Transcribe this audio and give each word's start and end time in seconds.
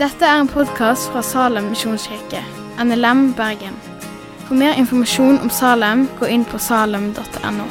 Dette 0.00 0.24
er 0.24 0.38
en 0.40 0.48
podkast 0.48 1.10
fra 1.12 1.20
Salem 1.20 1.66
misjonskirke, 1.68 2.40
NLM 2.80 3.34
Bergen. 3.36 3.74
For 4.46 4.56
mer 4.56 4.78
informasjon 4.80 5.36
om 5.44 5.50
Salem, 5.52 6.06
gå 6.16 6.30
inn 6.32 6.46
på 6.48 6.56
salem.no. 6.56 7.66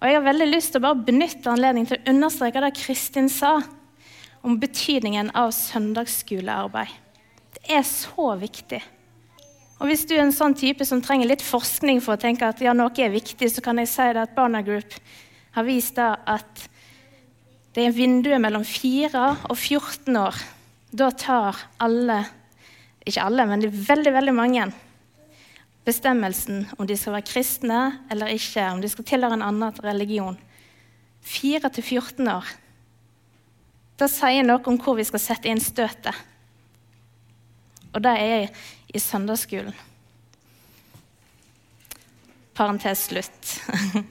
Og 0.00 0.06
Jeg 0.06 0.16
har 0.16 0.24
veldig 0.24 0.48
lyst 0.52 0.72
til 0.72 0.80
å 0.80 0.86
bare 0.86 1.06
benytte 1.10 1.50
anledningen 1.50 1.90
til 1.90 1.98
å 1.98 2.14
understreke 2.14 2.62
det 2.62 2.72
Kristin 2.78 3.28
sa 3.28 3.58
om 4.46 4.56
betydningen 4.62 5.34
av 5.34 5.50
søndagsskolearbeid. 5.52 6.94
Det 7.58 7.66
er 7.74 7.84
så 7.84 8.32
viktig. 8.38 8.80
Og 9.80 9.88
Hvis 9.88 10.04
du 10.04 10.12
er 10.12 10.26
en 10.26 10.34
sånn 10.34 10.52
type 10.52 10.84
som 10.84 11.00
trenger 11.00 11.30
litt 11.30 11.44
forskning 11.44 12.02
for 12.04 12.14
å 12.14 12.20
tenke 12.20 12.44
at 12.44 12.60
ja, 12.60 12.74
noe 12.76 12.92
er 13.00 13.14
viktig, 13.14 13.48
så 13.48 13.62
kan 13.64 13.80
jeg 13.80 13.88
si 13.88 14.08
det 14.12 14.26
at 14.26 14.34
Barna 14.36 14.60
Group 14.60 14.92
har 15.56 15.64
vist 15.64 15.96
da 15.96 16.12
at 16.28 16.66
det 17.72 17.86
er 17.86 17.96
vinduet 17.96 18.42
mellom 18.42 18.66
4 18.66 19.24
og 19.48 19.56
14 19.56 20.20
år. 20.20 20.36
Da 20.92 21.08
tar 21.16 21.56
alle, 21.80 22.18
ikke 23.06 23.24
alle, 23.24 23.46
men 23.48 23.64
veldig, 23.72 24.12
veldig 24.18 24.36
mange, 24.36 24.68
bestemmelsen 25.88 26.66
om 26.76 26.84
de 26.86 26.96
skal 26.98 27.16
være 27.16 27.30
kristne 27.30 27.82
eller 28.12 28.34
ikke, 28.36 28.66
om 28.74 28.82
de 28.82 28.90
skal 28.90 29.06
tilhøre 29.08 29.38
en 29.38 29.46
annen 29.46 29.80
religion. 29.86 30.36
4 31.24 31.72
til 31.72 31.86
14 31.86 32.28
år. 32.28 32.52
Det 33.96 34.12
sier 34.12 34.44
noe 34.44 34.60
om 34.68 34.76
hvor 34.80 34.98
vi 35.00 35.08
skal 35.08 35.24
sette 35.24 35.48
inn 35.48 35.60
støtet. 35.62 36.16
Og 37.94 38.02
det 38.04 38.12
er 38.12 38.48
i 38.94 39.02
søndagsskolen. 39.02 39.74
Parentes 42.54 43.06
slutt. 43.08 43.54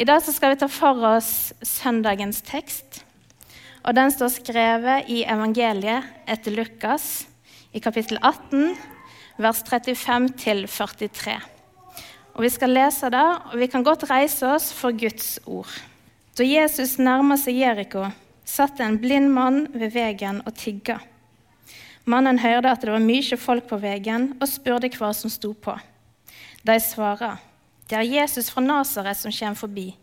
I 0.00 0.06
dag 0.08 0.24
skal 0.24 0.54
vi 0.54 0.60
ta 0.62 0.68
for 0.72 1.04
oss 1.16 1.52
søndagens 1.62 2.40
tekst. 2.46 3.04
Og 3.84 3.96
Den 3.96 4.12
står 4.12 4.32
skrevet 4.32 5.08
i 5.08 5.22
evangeliet 5.24 6.04
etter 6.28 6.56
Lukas 6.56 7.26
i 7.72 7.80
kapittel 7.80 8.18
18, 8.20 8.74
vers 9.40 9.62
35 9.68 10.66
43. 10.68 11.38
Og 12.34 12.42
Vi 12.42 12.50
skal 12.52 12.72
lese 12.72 13.10
det, 13.12 13.28
og 13.52 13.58
vi 13.58 13.66
kan 13.66 13.84
godt 13.84 14.08
reise 14.10 14.48
oss 14.48 14.72
for 14.72 14.92
Guds 14.92 15.38
ord. 15.46 15.72
Da 16.36 16.46
Jesus 16.46 16.96
nærma 16.98 17.36
seg 17.36 17.58
Jeriko, 17.60 18.06
satt 18.44 18.80
en 18.80 18.98
blind 19.00 19.32
mann 19.34 19.66
ved 19.74 19.92
veien 19.92 20.40
og 20.46 20.54
tigga. 20.56 21.00
Mannen 22.04 22.38
hørte 22.38 22.70
at 22.70 22.84
det 22.84 22.92
var 22.92 23.02
mye 23.04 23.36
folk 23.36 23.66
på 23.68 23.78
veien, 23.80 24.32
og 24.40 24.48
spurte 24.48 24.90
hva 24.96 25.12
som 25.16 25.30
sto 25.30 25.52
på. 25.52 25.76
De 26.64 26.80
svarer, 26.80 27.36
'Det 27.88 27.98
er 27.98 28.20
Jesus 28.20 28.50
fra 28.50 28.60
Nasaret 28.60 29.16
som 29.16 29.32
kommer 29.32 29.54
forbi.' 29.54 29.96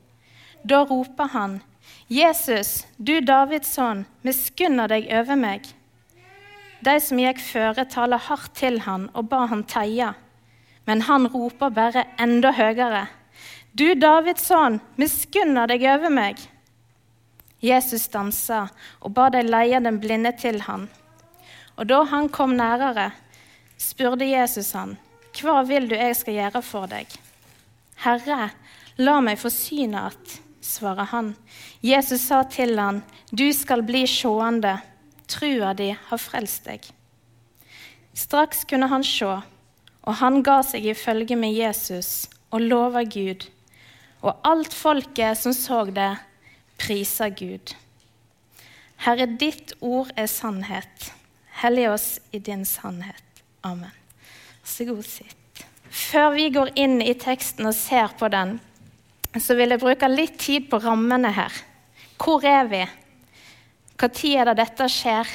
Da 0.66 0.84
roper 0.84 1.28
han, 1.28 1.62
'Jesus, 2.10 2.86
du 2.98 3.20
Davids 3.20 3.68
sønn, 3.68 4.06
miskunna 4.24 4.88
deg 4.88 5.08
over 5.12 5.36
meg.' 5.36 5.74
De 6.84 7.00
som 7.00 7.18
gikk 7.18 7.40
føre, 7.40 7.86
taler 7.90 8.18
hardt 8.18 8.54
til 8.54 8.80
han 8.80 9.10
og 9.14 9.30
ba 9.30 9.46
han 9.46 9.64
teie. 9.64 10.14
Men 10.86 11.02
han 11.02 11.28
roper 11.28 11.70
bare 11.70 12.06
enda 12.20 12.52
høyere. 12.52 13.08
'Du 13.76 13.94
Davids 13.96 14.46
sønn, 14.48 14.80
miskunna 14.98 15.66
deg 15.68 15.84
over 15.84 16.10
meg.' 16.10 16.48
Jesus 17.62 18.02
stansa 18.02 18.68
og 19.02 19.14
ba 19.14 19.30
de 19.30 19.42
leie 19.42 19.80
den 19.80 20.00
blinde 20.00 20.32
til 20.38 20.62
han. 20.62 20.88
Og 21.78 21.88
da 21.90 22.02
han 22.10 22.30
kom 22.34 22.56
nærere, 22.58 23.12
spurte 23.78 24.26
Jesus 24.26 24.72
han, 24.72 24.98
'Hva 25.34 25.62
vil 25.68 25.90
du 25.90 25.96
jeg 25.96 26.16
skal 26.16 26.34
gjøre 26.34 26.62
for 26.62 26.88
deg?' 26.88 27.18
'Herre, 27.98 28.50
la 28.98 29.20
meg 29.22 29.38
få 29.38 29.50
synet 29.50 30.14
att', 30.14 30.40
svarer 30.62 31.06
han. 31.06 31.36
Jesus 31.84 32.22
sa 32.22 32.44
til 32.44 32.80
han, 32.80 33.04
'Du 33.32 33.54
skal 33.54 33.84
bli 33.84 34.06
sjående, 34.08 34.82
Trua 35.28 35.74
di 35.74 35.96
har 36.10 36.18
frelst 36.18 36.66
deg.' 36.66 36.92
Straks 38.14 38.64
kunne 38.66 38.88
han 38.88 39.04
se, 39.04 39.42
og 40.04 40.14
han 40.16 40.42
ga 40.44 40.62
seg 40.64 40.86
i 40.86 40.94
følge 40.94 41.36
med 41.36 41.54
Jesus 41.54 42.30
og 42.52 42.62
lova 42.62 43.04
Gud. 43.04 43.46
Og 44.22 44.40
alt 44.44 44.74
folket 44.74 45.38
som 45.38 45.54
så 45.54 45.84
det, 45.86 46.18
prisa 46.80 47.30
Gud. 47.30 47.76
Herre, 48.98 49.28
ditt 49.28 49.74
ord 49.82 50.10
er 50.18 50.26
sannhet. 50.26 51.12
Hellig 51.58 51.88
oss 51.90 52.20
i 52.32 52.40
din 52.40 52.66
sannhet. 52.66 53.24
Amen. 53.62 53.94
Så 54.64 54.86
god 54.86 55.06
sitt. 55.06 55.64
Før 55.90 56.32
vi 56.36 56.50
går 56.54 56.72
inn 56.78 57.00
i 57.02 57.16
teksten 57.18 57.66
og 57.66 57.76
ser 57.76 58.14
på 58.20 58.30
den, 58.30 58.60
så 59.42 59.56
vil 59.58 59.74
jeg 59.74 59.82
bruke 59.82 60.10
litt 60.12 60.38
tid 60.42 60.68
på 60.70 60.80
rammene 60.84 61.32
her. 61.34 61.54
Hvor 62.22 62.46
er 62.46 62.70
vi? 62.70 62.84
Hva 63.98 64.10
tid 64.14 64.38
er 64.38 64.52
det 64.52 64.60
dette 64.62 64.90
skjer? 64.92 65.30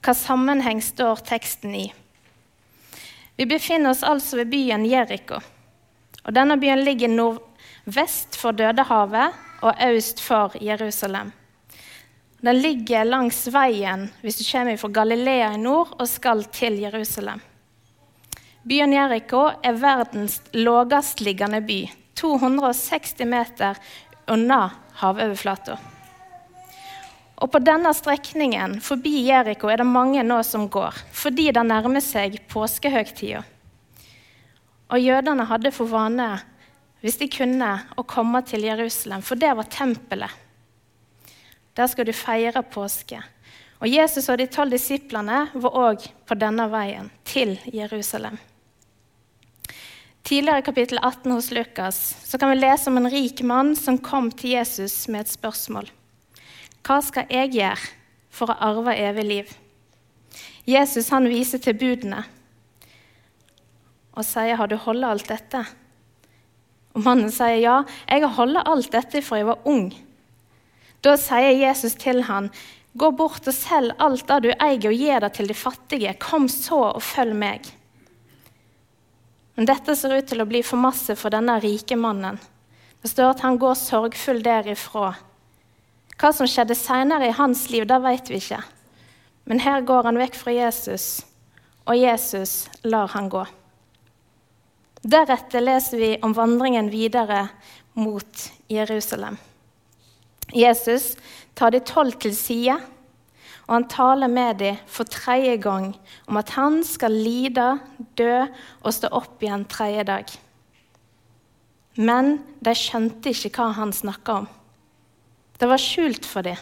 Hva 0.00 0.14
sammenheng 0.16 0.80
står 0.84 1.20
teksten 1.28 1.74
i? 1.76 1.86
Vi 3.36 3.44
befinner 3.44 3.92
oss 3.92 4.04
altså 4.06 4.40
ved 4.40 4.52
byen 4.52 4.86
Jeriko. 4.88 5.42
Og 6.24 6.34
Denne 6.34 6.56
byen 6.56 6.84
ligger 6.86 7.12
nordvest 7.12 8.38
for 8.40 8.56
Dødehavet 8.56 9.36
og 9.60 9.82
øst 9.90 10.22
for 10.24 10.56
Jerusalem. 10.60 11.32
Den 12.46 12.60
ligger 12.62 13.04
langs 13.04 13.40
veien 13.50 14.04
hvis 14.22 14.36
du 14.38 14.44
kommer 14.46 14.76
fra 14.78 14.88
Galilea 15.00 15.48
i 15.56 15.58
nord 15.58 15.96
og 15.98 16.06
skal 16.06 16.44
til 16.54 16.76
Jerusalem. 16.78 17.40
Byen 18.62 18.94
Jeriko 18.94 19.40
er 19.66 19.80
verdens 19.80 20.36
lavestliggende 20.54 21.58
by, 21.66 21.80
260 22.14 23.26
meter 23.26 23.80
unna 24.30 24.60
havoverflata. 25.02 25.80
Og 27.42 27.50
på 27.50 27.62
denne 27.66 27.90
strekningen 27.94 28.78
forbi 28.78 29.26
Jeriko 29.26 29.66
er 29.66 29.82
det 29.82 29.90
mange 29.90 30.22
nå 30.22 30.38
som 30.46 30.70
går, 30.70 31.02
fordi 31.10 31.50
det 31.50 31.66
nærmer 31.66 32.02
seg 32.04 32.38
påskehøgtida. 32.54 33.42
Og 34.94 35.02
jødene 35.02 35.50
hadde 35.50 35.74
for 35.74 35.90
vane, 35.90 36.30
hvis 37.02 37.18
de 37.18 37.26
kunne, 37.26 37.74
å 37.98 38.06
komme 38.06 38.46
til 38.46 38.70
Jerusalem, 38.70 39.26
for 39.26 39.34
det 39.34 39.50
var 39.58 39.66
tempelet. 39.66 40.45
Der 41.76 41.86
skal 41.92 42.06
du 42.08 42.12
feire 42.16 42.62
påske. 42.62 43.20
Og 43.80 43.88
Jesus 43.88 44.28
og 44.32 44.38
de 44.40 44.46
tolv 44.48 44.72
disiplene 44.72 45.42
var 45.52 45.74
òg 45.76 46.06
på 46.26 46.36
denne 46.40 46.64
veien 46.72 47.10
til 47.28 47.58
Jerusalem. 47.68 48.38
Tidligere 50.26 50.58
i 50.58 50.66
kapittel 50.66 50.98
18 50.98 51.30
hos 51.30 51.50
Lukas 51.54 51.98
så 52.24 52.38
kan 52.40 52.50
vi 52.50 52.56
lese 52.58 52.90
om 52.90 52.96
en 52.98 53.10
rik 53.12 53.42
mann 53.46 53.76
som 53.78 53.98
kom 53.98 54.32
til 54.32 54.56
Jesus 54.56 55.04
med 55.12 55.26
et 55.26 55.34
spørsmål. 55.36 55.90
Hva 56.86 56.96
skal 57.04 57.28
jeg 57.30 57.52
gjøre 57.54 57.92
for 58.34 58.50
å 58.50 58.56
arve 58.72 58.96
evig 58.96 59.26
liv? 59.28 59.52
Jesus 60.66 61.12
han 61.14 61.28
viser 61.30 61.62
til 61.62 61.76
budene 61.78 62.24
og 64.16 64.24
sier, 64.24 64.56
'Har 64.56 64.66
du 64.66 64.76
holdt 64.76 65.04
alt 65.04 65.28
dette?' 65.28 65.66
Og 66.94 67.04
Mannen 67.04 67.30
sier, 67.30 67.60
'Ja, 67.60 67.84
jeg 68.08 68.20
har 68.22 68.34
holdt 68.34 68.62
alt 68.66 68.92
dette 68.92 69.22
fra 69.22 69.36
jeg 69.36 69.46
var 69.46 69.58
ung.' 69.66 70.05
Da 71.02 71.16
sier 71.16 71.52
Jesus 71.56 71.94
til 71.94 72.22
han, 72.22 72.50
'Gå 72.96 73.10
bort 73.12 73.48
og 73.48 73.54
selg 73.54 73.92
alt 74.00 74.26
det 74.26 74.42
du 74.42 74.50
eier, 74.56 74.88
og 74.88 74.94
gi 74.96 75.20
det 75.20 75.32
til 75.32 75.46
de 75.48 75.54
fattige.' 75.54 76.18
'Kom 76.18 76.48
så 76.48 76.94
og 76.94 77.02
følg 77.02 77.34
meg.' 77.34 77.72
Men 79.56 79.66
dette 79.66 79.96
ser 79.96 80.16
ut 80.16 80.26
til 80.28 80.40
å 80.40 80.48
bli 80.48 80.62
for 80.62 80.76
masse 80.76 81.16
for 81.16 81.32
denne 81.32 81.60
rike 81.60 81.96
mannen. 81.96 82.38
Det 83.02 83.10
står 83.10 83.30
at 83.30 83.40
han 83.40 83.58
går 83.58 83.74
sorgfull 83.74 84.42
derifra. 84.44 85.14
Hva 86.16 86.32
som 86.32 86.48
skjedde 86.48 86.76
seinere 86.76 87.28
i 87.28 87.36
hans 87.36 87.70
liv, 87.70 87.86
det 87.88 88.00
vet 88.04 88.28
vi 88.28 88.40
ikke. 88.40 88.62
Men 89.44 89.60
her 89.60 89.84
går 89.86 90.08
han 90.08 90.18
vekk 90.18 90.34
fra 90.34 90.52
Jesus, 90.52 91.24
og 91.86 91.96
Jesus 91.96 92.68
lar 92.84 93.08
han 93.14 93.28
gå. 93.32 93.44
Deretter 95.06 95.62
leser 95.62 96.00
vi 96.00 96.08
om 96.22 96.34
vandringen 96.34 96.90
videre 96.90 97.46
mot 97.94 98.48
Jerusalem. 98.68 99.36
Jesus 100.54 101.14
tar 101.58 101.74
de 101.74 101.80
tolv 101.80 102.18
til 102.22 102.36
side 102.36 102.76
og 103.66 103.74
han 103.74 103.86
taler 103.90 104.30
med 104.30 104.60
dem 104.62 104.78
for 104.86 105.08
tredje 105.10 105.56
gang 105.58 105.90
om 106.30 106.38
at 106.38 106.52
han 106.54 106.82
skal 106.86 107.14
lide, 107.14 107.78
dø 108.18 108.44
og 108.82 108.94
stå 108.94 109.10
opp 109.10 109.42
igjen 109.42 109.66
tredje 109.66 110.04
dag. 110.06 110.30
Men 111.98 112.36
de 112.62 112.74
skjønte 112.78 113.32
ikke 113.32 113.50
hva 113.56 113.72
han 113.80 113.94
snakka 113.94 114.42
om. 114.42 114.46
Det 115.58 115.66
var 115.66 115.82
skjult 115.82 116.28
for 116.28 116.46
dem. 116.46 116.58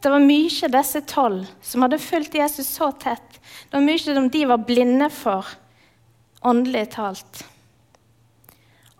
Det 0.00 0.12
var 0.12 0.24
mye 0.24 0.70
disse 0.72 1.00
tolv 1.10 1.44
som 1.64 1.84
hadde 1.84 2.00
fulgt 2.00 2.36
Jesus 2.38 2.70
så 2.78 2.90
tett. 3.00 3.36
Det 3.68 3.76
var 3.76 3.84
mye 3.84 4.00
som 4.00 4.30
de 4.32 4.44
var 4.48 4.64
blinde 4.64 5.10
for, 5.12 5.48
åndelig 6.44 6.86
talt. 6.96 7.44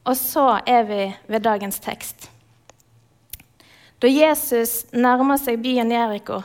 Og 0.04 0.16
så 0.20 0.58
er 0.68 0.84
vi 0.88 1.02
ved 1.28 1.44
dagens 1.44 1.80
tekst. 1.80 2.28
Da 4.04 4.10
Jesus 4.12 4.82
nærma 4.92 5.38
seg 5.40 5.62
byen 5.64 5.88
Jeriko, 5.88 6.42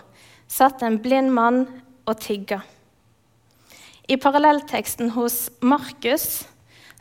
satt 0.48 0.80
en 0.88 0.96
blind 1.04 1.34
mann 1.36 1.66
og 2.08 2.14
tigga. 2.24 2.62
I 4.08 4.16
parallellteksten 4.16 5.10
hos 5.12 5.50
Markus 5.60 6.46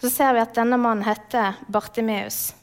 så 0.01 0.09
ser 0.11 0.33
vi 0.35 0.41
at 0.43 0.57
denne 0.57 0.75
mannen 0.83 1.07
heter 1.07 1.61
Bartimeus. 1.71 2.57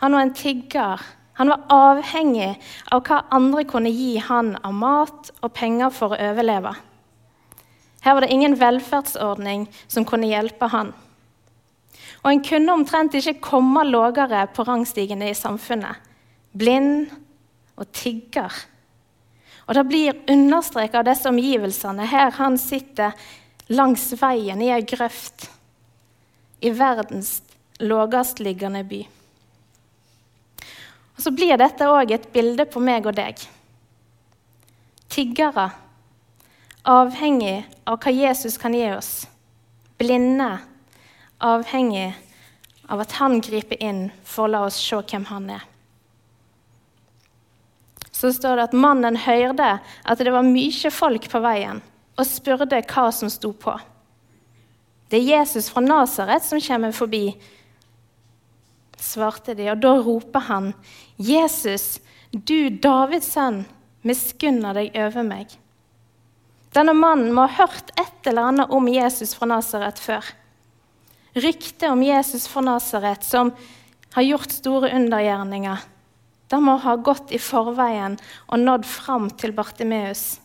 Han 0.00 0.16
var 0.16 0.24
en 0.26 0.32
tigger. 0.34 1.04
Han 1.38 1.52
var 1.52 1.62
avhengig 1.70 2.48
av 2.90 3.04
hva 3.06 3.20
andre 3.38 3.62
kunne 3.70 3.92
gi 3.94 4.16
han 4.18 4.56
av 4.66 4.74
mat 4.74 5.30
og 5.38 5.52
penger 5.54 5.92
for 5.94 6.16
å 6.16 6.18
overleve. 6.32 6.72
Her 8.02 8.16
var 8.16 8.26
det 8.26 8.32
ingen 8.34 8.56
velferdsordning 8.58 9.68
som 9.86 10.02
kunne 10.02 10.32
hjelpe 10.32 10.66
han. 10.74 10.90
Og 12.24 12.32
en 12.32 12.42
kunne 12.50 12.74
omtrent 12.74 13.14
ikke 13.14 13.38
komme 13.52 13.86
lavere 13.86 14.48
på 14.50 14.66
rangstigene 14.66 15.30
i 15.30 15.38
samfunnet. 15.38 16.10
Blind 16.54 17.10
og 17.74 17.90
tigger. 17.92 18.52
Og 19.66 19.74
det 19.74 19.84
blir 19.88 20.20
understreket 20.30 21.00
av 21.00 21.08
disse 21.08 21.30
omgivelsene 21.30 22.06
her 22.08 22.34
han 22.38 22.58
sitter 22.60 23.16
langs 23.72 24.10
veien 24.20 24.60
i 24.62 24.70
ei 24.74 24.84
grøft 24.86 25.48
i 26.64 26.70
verdens 26.72 27.38
lavestliggende 27.80 28.84
by. 28.88 29.00
Og 31.16 31.22
Så 31.22 31.30
blir 31.30 31.56
dette 31.56 31.88
òg 31.88 32.12
et 32.12 32.30
bilde 32.32 32.66
på 32.66 32.82
meg 32.82 33.06
og 33.06 33.16
deg. 33.16 33.38
Tiggere, 35.08 35.68
avhengig 36.84 37.62
av 37.86 38.00
hva 38.02 38.12
Jesus 38.12 38.58
kan 38.58 38.74
gi 38.74 38.88
oss. 38.92 39.12
Blinde, 40.00 40.58
avhengig 41.38 42.10
av 42.90 43.04
at 43.04 43.14
han 43.20 43.38
griper 43.40 43.78
inn 43.80 44.08
for 44.24 44.46
å 44.48 44.52
la 44.52 44.64
oss 44.66 44.80
se 44.80 44.98
hvem 44.98 45.28
han 45.30 45.54
er. 45.54 45.62
Så 48.24 48.30
står 48.32 48.56
det 48.56 48.62
at 48.70 48.76
mannen 48.80 49.18
hørte 49.20 49.66
at 49.84 50.20
det 50.24 50.32
var 50.32 50.46
mye 50.48 50.88
folk 50.88 51.26
på 51.28 51.40
veien, 51.44 51.82
og 52.16 52.24
spurte 52.24 52.78
hva 52.88 53.10
som 53.12 53.28
sto 53.28 53.50
på. 53.52 53.74
Det 55.12 55.18
er 55.20 55.42
Jesus 55.42 55.68
fra 55.68 55.82
Nasaret 55.84 56.40
som 56.46 56.62
kommer 56.64 56.96
forbi, 56.96 57.34
svarte 58.96 59.52
de, 59.52 59.68
og 59.68 59.84
da 59.84 59.92
roper 60.00 60.46
han, 60.48 60.72
Jesus, 61.20 61.98
du 62.32 62.72
Davids 62.72 63.28
sønn, 63.36 63.66
miskunner 64.08 64.72
deg 64.80 64.96
over 65.04 65.28
meg. 65.28 65.52
Denne 66.72 66.96
mannen 66.96 67.28
må 67.36 67.44
ha 67.44 67.66
hørt 67.66 67.92
et 68.00 68.30
eller 68.32 68.54
annet 68.54 68.72
om 68.72 68.88
Jesus 68.88 69.36
fra 69.36 69.52
Nasaret 69.52 70.00
før. 70.00 70.24
Ryktet 71.36 71.90
om 71.92 72.00
Jesus 72.00 72.48
fra 72.48 72.64
Nasaret, 72.64 73.20
som 73.20 73.52
har 74.16 74.32
gjort 74.32 74.56
store 74.56 74.94
undergjerninger, 74.96 75.90
det 76.52 76.60
må 76.60 76.76
ha 76.82 76.96
gått 77.00 77.32
i 77.32 77.40
forveien 77.40 78.18
og 78.46 78.60
nådd 78.60 78.84
fram 78.88 79.30
til 79.40 79.54
Bartimeus. 79.56 80.40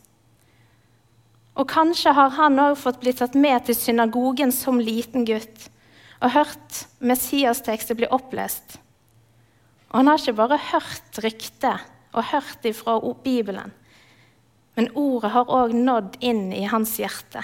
Og 1.59 1.67
kanskje 1.67 2.13
har 2.15 2.31
han 2.37 2.59
òg 2.61 2.77
fått 2.79 3.01
blitt 3.01 3.19
tatt 3.19 3.35
med 3.35 3.65
til 3.67 3.75
synagogen 3.75 4.53
som 4.55 4.79
liten 4.79 5.27
gutt 5.27 5.67
og 6.19 6.33
hørt 6.35 6.83
Messias-tekster 7.03 7.97
bli 7.99 8.07
opplest. 8.11 8.77
Og 9.89 10.01
han 10.01 10.11
har 10.11 10.21
ikke 10.21 10.37
bare 10.39 10.59
hørt 10.71 11.19
ryktet 11.23 11.87
og 12.13 12.27
hørt 12.31 12.63
det 12.63 12.75
fra 12.77 12.97
Bibelen, 13.23 13.71
men 14.75 14.91
ordet 14.97 15.31
har 15.33 15.51
òg 15.51 15.73
nådd 15.75 16.19
inn 16.23 16.49
i 16.55 16.65
hans 16.69 16.95
hjerte. 16.99 17.43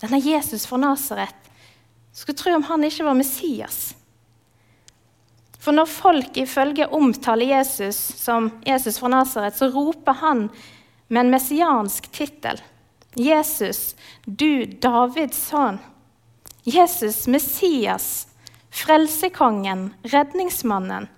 Denne 0.00 0.20
Jesus 0.22 0.66
fra 0.66 0.78
Nasaret 0.80 1.50
skulle 2.14 2.38
tro 2.38 2.54
om 2.54 2.66
han 2.66 2.86
ikke 2.86 3.06
var 3.06 3.18
Messias. 3.18 3.94
For 5.68 5.76
når 5.76 5.84
folk 5.92 6.38
ifølge 6.40 6.86
omtaler 6.96 7.50
Jesus 7.58 7.96
som 8.16 8.46
Jesus 8.64 8.96
fra 8.96 9.10
Nasaret, 9.12 9.52
så 9.52 9.66
roper 9.68 10.14
han 10.16 10.46
med 11.12 11.20
en 11.20 11.32
messiansk 11.34 12.06
tittel. 12.08 12.56
Jesus, 13.12 13.92
du 14.24 14.64
Davids 14.64 15.36
sønn. 15.50 15.76
Jesus, 16.64 17.26
Messias, 17.28 18.06
frelsekongen, 18.72 19.90
redningsmannen. 20.08 21.10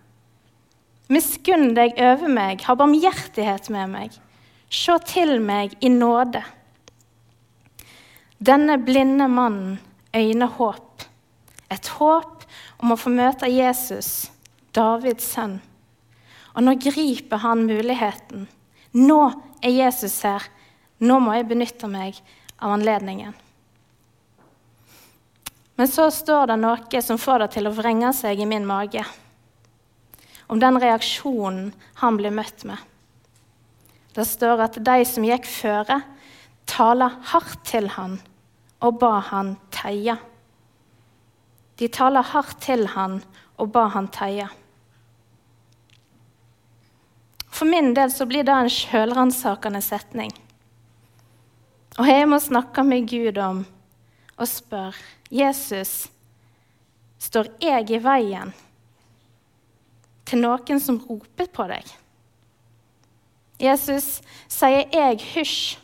Miskunn 1.06 1.70
deg 1.78 1.94
over 2.02 2.34
meg, 2.34 2.66
ha 2.66 2.74
barmhjertighet 2.74 3.70
med 3.70 3.94
meg. 3.94 4.18
Se 4.66 4.98
til 5.06 5.36
meg 5.46 5.78
i 5.78 5.92
nåde. 5.94 6.42
Denne 8.42 8.80
blinde 8.82 9.30
mannen 9.30 9.78
øyner 10.10 10.50
håp. 10.58 11.06
Et 11.70 11.94
håp 12.00 12.44
om 12.82 12.90
å 12.90 12.98
få 12.98 13.14
møte 13.14 13.46
Jesus, 13.46 14.26
Davids 14.76 15.26
sønn. 15.34 15.58
Og 16.54 16.64
nå 16.66 16.74
griper 16.82 17.42
han 17.44 17.66
muligheten. 17.68 18.48
Nå 18.96 19.20
er 19.62 19.70
Jesus 19.74 20.18
her. 20.26 20.44
Nå 21.00 21.20
må 21.22 21.36
jeg 21.36 21.48
benytte 21.48 21.88
meg 21.90 22.18
av 22.58 22.74
anledningen. 22.74 23.34
Men 25.80 25.88
så 25.88 26.10
står 26.12 26.50
det 26.50 26.58
noe 26.60 27.00
som 27.00 27.18
får 27.18 27.44
det 27.44 27.52
til 27.54 27.70
å 27.70 27.72
vrenge 27.72 28.10
seg 28.12 28.42
i 28.42 28.48
min 28.48 28.66
mage. 28.68 29.00
Om 30.50 30.60
den 30.60 30.76
reaksjonen 30.82 31.70
han 32.02 32.18
blir 32.18 32.34
møtt 32.34 32.66
med. 32.68 32.76
Det 34.12 34.26
står 34.26 34.66
at 34.66 34.76
de 34.84 34.96
som 35.06 35.24
gikk 35.24 35.46
føre, 35.48 36.00
taler 36.68 37.16
hardt 37.32 37.62
til 37.70 37.88
han 37.94 38.18
og 38.84 38.98
ba 39.00 39.20
han 39.30 39.54
teie. 39.72 40.18
De 41.80 41.88
taler 41.88 42.28
hardt 42.28 42.60
til 42.66 42.84
han 42.92 43.20
og 43.56 43.72
ba 43.72 43.86
han 43.94 44.10
teie. 44.12 44.50
For 47.60 47.68
min 47.68 47.90
del 47.92 48.08
så 48.08 48.24
blir 48.24 48.46
det 48.48 48.54
en 48.56 48.70
sjølransakende 48.72 49.82
setning. 49.84 50.30
Og 52.00 52.06
jeg 52.08 52.28
må 52.30 52.38
snakke 52.40 52.80
med 52.88 53.04
Gud 53.10 53.36
om 53.36 53.58
og 54.40 54.48
spørre 54.48 54.96
Jesus, 55.28 56.06
står 57.20 57.50
jeg 57.60 57.90
i 57.92 57.98
veien 58.00 58.54
til 60.24 60.40
noen 60.40 60.80
som 60.80 60.96
roper 61.04 61.50
på 61.52 61.66
deg? 61.68 61.90
Jesus, 63.60 64.06
sier 64.48 64.86
jeg 64.88 65.18
hysj 65.34 65.74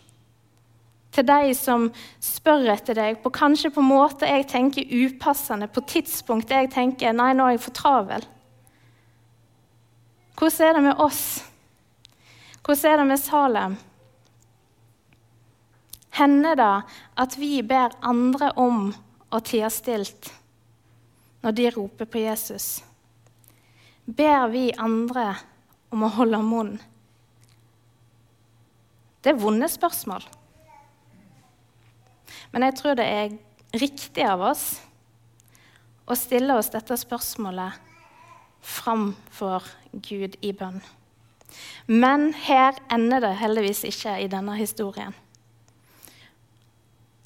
til 1.13 1.27
de 1.29 1.53
som 1.59 1.91
spør 2.25 2.71
etter 2.73 2.97
deg, 2.97 3.19
på 3.21 3.29
kanskje 3.37 3.69
på 3.75 3.85
måter 3.85 4.33
jeg 4.33 4.47
tenker 4.49 4.97
upassende, 5.05 5.69
på 5.69 5.85
tidspunkt 5.93 6.57
jeg 6.57 6.73
tenker 6.73 7.13
nei, 7.13 7.35
nå 7.37 7.51
er 7.51 7.59
jeg 7.59 7.67
for 7.67 7.77
travel? 7.83 8.25
Hvordan 10.41 10.71
er 10.71 10.81
det 10.81 10.85
med 10.89 11.05
oss? 11.05 11.23
Hvordan 12.67 12.93
er 12.93 12.97
det 12.99 13.07
med 13.07 13.21
Salem? 13.23 13.75
Hender 16.19 16.57
det 16.59 16.73
at 17.23 17.37
vi 17.39 17.61
ber 17.63 17.95
andre 18.03 18.49
om 18.59 18.89
å 19.31 19.41
tie 19.47 19.69
stilt 19.71 20.33
når 21.45 21.55
de 21.55 21.69
roper 21.77 22.11
på 22.11 22.25
Jesus? 22.25 22.81
Ber 24.03 24.49
vi 24.51 24.65
andre 24.83 25.29
om 25.95 26.03
å 26.03 26.11
holde 26.19 26.43
munn? 26.43 26.75
Det 29.23 29.31
er 29.31 29.41
vonde 29.47 29.71
spørsmål. 29.71 30.27
Men 32.51 32.67
jeg 32.67 32.79
tror 32.83 32.99
det 32.99 33.07
er 33.07 33.39
riktig 33.79 34.27
av 34.27 34.43
oss 34.51 34.67
å 36.07 36.19
stille 36.19 36.59
oss 36.59 36.75
dette 36.75 36.99
spørsmålet 36.99 37.79
framfor 38.75 39.67
Gud 40.03 40.39
i 40.43 40.51
bønn. 40.51 40.83
Men 41.87 42.33
her 42.47 42.77
ender 42.93 43.23
det 43.23 43.37
heldigvis 43.41 43.85
ikke 43.89 44.17
i 44.23 44.29
denne 44.31 44.57
historien. 44.59 45.15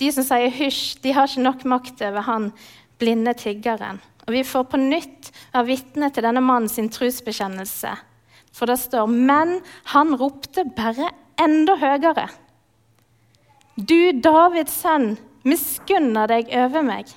De 0.01 0.09
som 0.13 0.25
sier 0.25 0.53
hysj, 0.53 1.01
de 1.05 1.13
har 1.13 1.29
ikke 1.29 1.45
nok 1.45 1.65
makt 1.69 2.03
over 2.07 2.25
han 2.25 2.51
blinde 3.01 3.35
tiggeren. 3.37 4.01
Og 4.27 4.33
Vi 4.33 4.45
får 4.45 4.69
på 4.71 4.81
nytt 4.81 5.31
være 5.53 5.67
vitne 5.69 6.11
til 6.13 6.25
denne 6.25 6.43
mannen 6.45 6.69
sin 6.69 6.89
trosbekjennelse. 6.93 7.97
For 8.53 8.67
det 8.67 8.79
står 8.83 9.07
Men 9.07 9.61
han 9.93 10.15
ropte 10.19 10.65
bare 10.77 11.11
enda 11.41 11.77
høyere. 11.81 12.29
Du 13.77 14.13
Davids 14.21 14.75
sønn, 14.83 15.15
miskunner 15.47 16.29
deg 16.29 16.51
over 16.53 16.85
meg. 16.85 17.09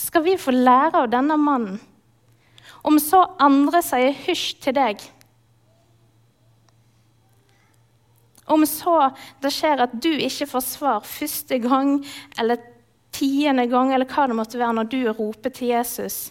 Skal 0.00 0.24
vi 0.24 0.38
få 0.40 0.54
lære 0.54 1.04
av 1.04 1.10
denne 1.12 1.36
mannen? 1.38 1.78
Om 2.82 2.98
så 3.02 3.24
andre 3.42 3.82
sier 3.84 4.14
hysj 4.24 4.54
til 4.64 4.76
deg 4.76 5.02
Om 8.50 8.64
så 8.66 8.96
det 9.42 9.52
skjer 9.54 9.84
at 9.84 9.92
du 10.02 10.10
ikke 10.10 10.48
får 10.50 10.64
svar 10.66 11.04
første 11.06 11.60
gang 11.62 12.00
eller 12.40 12.58
tiende 13.14 13.66
gang, 13.70 13.92
eller 13.94 14.08
hva 14.10 14.26
det 14.26 14.36
måtte 14.38 14.58
være 14.58 14.76
når 14.78 14.88
du 14.90 15.00
roper 15.14 15.52
til 15.54 15.72
Jesus, 15.72 16.30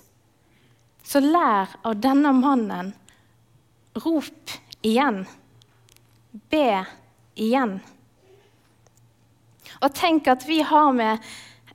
så 1.04 1.22
lær 1.24 1.72
av 1.84 2.00
denne 2.02 2.32
mannen. 2.36 2.92
Rop 4.00 4.54
igjen. 4.86 5.24
Be 6.52 6.84
igjen. 7.40 7.80
Og 9.80 9.96
tenk 9.96 10.28
at 10.32 10.44
vi 10.48 10.60
har 10.66 10.92
med 10.96 11.24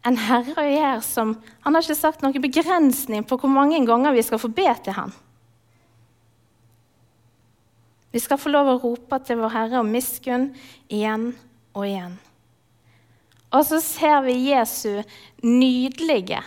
en 0.04 0.18
herre 0.20 0.54
å 0.60 0.68
gjøre 0.68 1.04
som 1.04 1.34
Han 1.64 1.74
har 1.74 1.84
ikke 1.84 1.96
sagt 1.96 2.24
noen 2.24 2.44
begrensning 2.44 3.24
på 3.24 3.38
hvor 3.40 3.52
mange 3.52 3.80
ganger 3.88 4.12
vi 4.12 4.24
skal 4.26 4.40
få 4.42 4.50
be 4.52 4.68
til 4.84 4.96
ham. 4.96 5.14
Vi 8.14 8.20
skal 8.22 8.38
få 8.38 8.52
lov 8.52 8.68
å 8.70 8.78
rope 8.78 9.18
til 9.26 9.40
vår 9.40 9.50
Herre 9.50 9.80
om 9.82 9.88
miskunn 9.90 10.52
igjen 10.86 11.32
og 11.74 11.88
igjen. 11.88 12.12
Og 13.54 13.64
så 13.66 13.80
ser 13.82 14.20
vi 14.22 14.36
Jesu 14.52 15.02
nydelige 15.42 16.38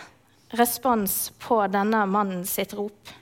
respons 0.56 1.28
på 1.42 1.60
denne 1.68 2.06
mannen 2.08 2.46
sitt 2.48 2.72
rop. 2.72 3.12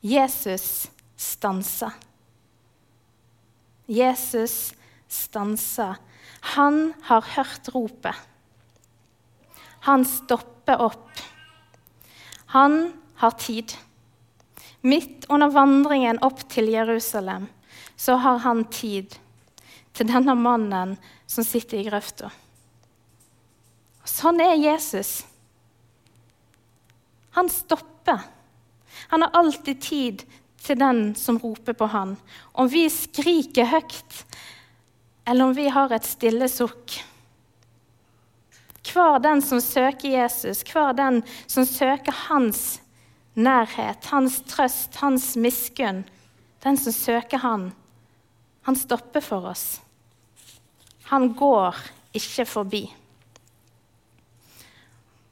Jesus 0.00 0.88
stanser. 1.20 1.92
Jesus 3.84 4.72
stanser. 5.08 5.96
Han 6.54 6.92
har 7.08 7.24
hørt 7.34 7.68
ropet. 7.74 8.14
Han 9.80 10.04
stopper 10.04 10.80
opp. 10.80 11.20
Han 12.54 12.92
har 13.14 13.30
tid. 13.30 13.72
Midt 14.80 15.26
under 15.28 15.50
vandringen 15.50 16.20
opp 16.22 16.44
til 16.48 16.70
Jerusalem 16.72 17.48
så 17.98 18.14
har 18.22 18.38
han 18.44 18.62
tid 18.70 19.16
til 19.96 20.06
denne 20.06 20.36
mannen 20.38 20.94
som 21.26 21.44
sitter 21.44 21.80
i 21.80 21.88
grøfta. 21.88 22.30
Sånn 24.06 24.38
er 24.40 24.54
Jesus. 24.54 25.24
Han 27.36 27.50
stopper. 27.50 28.22
Han 29.10 29.22
har 29.26 29.34
alltid 29.40 29.82
tid 29.82 30.22
til 30.62 30.78
den 30.78 31.14
som 31.18 31.38
roper 31.42 31.76
på 31.76 31.90
han. 31.90 32.16
Om 32.52 32.70
vi 32.70 32.86
skriker 32.90 33.68
høyt, 33.70 34.22
eller 35.28 35.44
om 35.44 35.52
vi 35.52 35.68
har 35.68 35.92
et 35.92 36.06
stille 36.08 36.46
sukk. 36.48 36.94
Hver 38.88 39.18
den 39.20 39.42
som 39.44 39.60
søker 39.60 40.08
Jesus, 40.08 40.62
hver 40.64 40.94
den 40.96 41.20
som 41.44 41.66
søker 41.68 42.16
hans 42.30 42.78
nærhet, 43.36 44.08
hans 44.08 44.40
trøst, 44.48 44.96
hans 45.02 45.34
miskunn, 45.36 46.06
den 46.64 46.80
som 46.80 46.96
søker 46.96 47.44
han, 47.44 47.68
han 48.64 48.80
stopper 48.80 49.20
for 49.20 49.52
oss. 49.52 49.82
Han 51.12 51.34
går 51.36 51.76
ikke 52.16 52.48
forbi. 52.48 52.82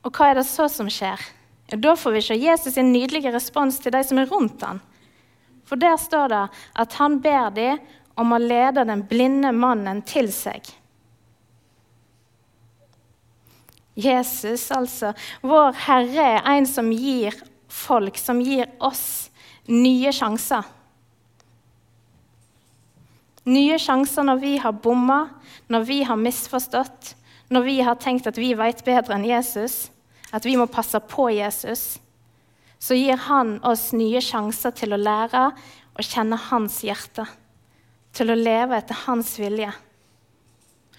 Og 0.04 0.12
hva 0.12 0.28
er 0.30 0.42
det 0.42 0.46
så 0.48 0.68
som 0.68 0.92
skjer? 0.92 1.24
Ja, 1.72 1.80
da 1.80 1.96
får 1.96 2.18
vi 2.18 2.26
se 2.28 2.36
Jesus' 2.36 2.76
sin 2.76 2.92
nydelige 2.92 3.32
respons 3.32 3.80
til 3.80 3.96
de 3.96 4.04
som 4.04 4.20
er 4.20 4.28
rundt 4.28 4.60
han. 4.60 4.84
For 5.64 5.80
der 5.80 5.96
står 5.96 6.28
det 6.30 6.46
at 6.84 7.00
han 7.00 7.22
ber 7.24 7.48
dem 7.56 7.80
om 8.16 8.32
å 8.32 8.40
lede 8.40 8.86
den 8.88 9.04
blinde 9.08 9.52
mannen 9.52 10.02
til 10.08 10.30
seg. 10.32 10.64
Jesus, 13.96 14.68
altså, 14.74 15.14
vår 15.40 15.76
Herre, 15.86 16.28
er 16.36 16.48
en 16.52 16.68
som 16.68 16.90
gir 16.92 17.36
folk, 17.72 18.18
som 18.20 18.42
gir 18.44 18.68
oss 18.84 19.30
nye 19.72 20.12
sjanser. 20.12 20.64
Nye 23.46 23.78
sjanser 23.80 24.26
når 24.26 24.40
vi 24.42 24.56
har 24.60 24.74
bomma, 24.84 25.20
når 25.72 25.86
vi 25.88 26.00
har 26.04 26.18
misforstått, 26.20 27.14
når 27.48 27.62
vi 27.68 27.76
har 27.86 28.00
tenkt 28.02 28.26
at 28.28 28.40
vi 28.40 28.52
vet 28.58 28.82
bedre 28.84 29.16
enn 29.16 29.28
Jesus 29.28 29.86
at 30.34 30.44
vi 30.44 30.56
må 30.58 30.66
passe 30.68 30.98
på 31.08 31.28
Jesus, 31.30 31.96
så 32.78 32.96
gir 32.98 33.16
han 33.28 33.56
oss 33.64 33.92
nye 33.96 34.20
sjanser 34.20 34.74
til 34.76 34.92
å 34.92 35.00
lære 35.00 35.44
å 35.96 36.04
kjenne 36.04 36.38
hans 36.50 36.82
hjerte. 36.84 37.24
Til 38.16 38.32
å 38.32 38.38
leve 38.38 38.78
etter 38.78 39.04
hans 39.06 39.34
vilje. 39.38 39.72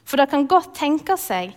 For 0.07 0.21
det 0.21 0.29
kan 0.31 0.47
godt 0.47 0.75
tenke 0.77 1.17
seg 1.19 1.55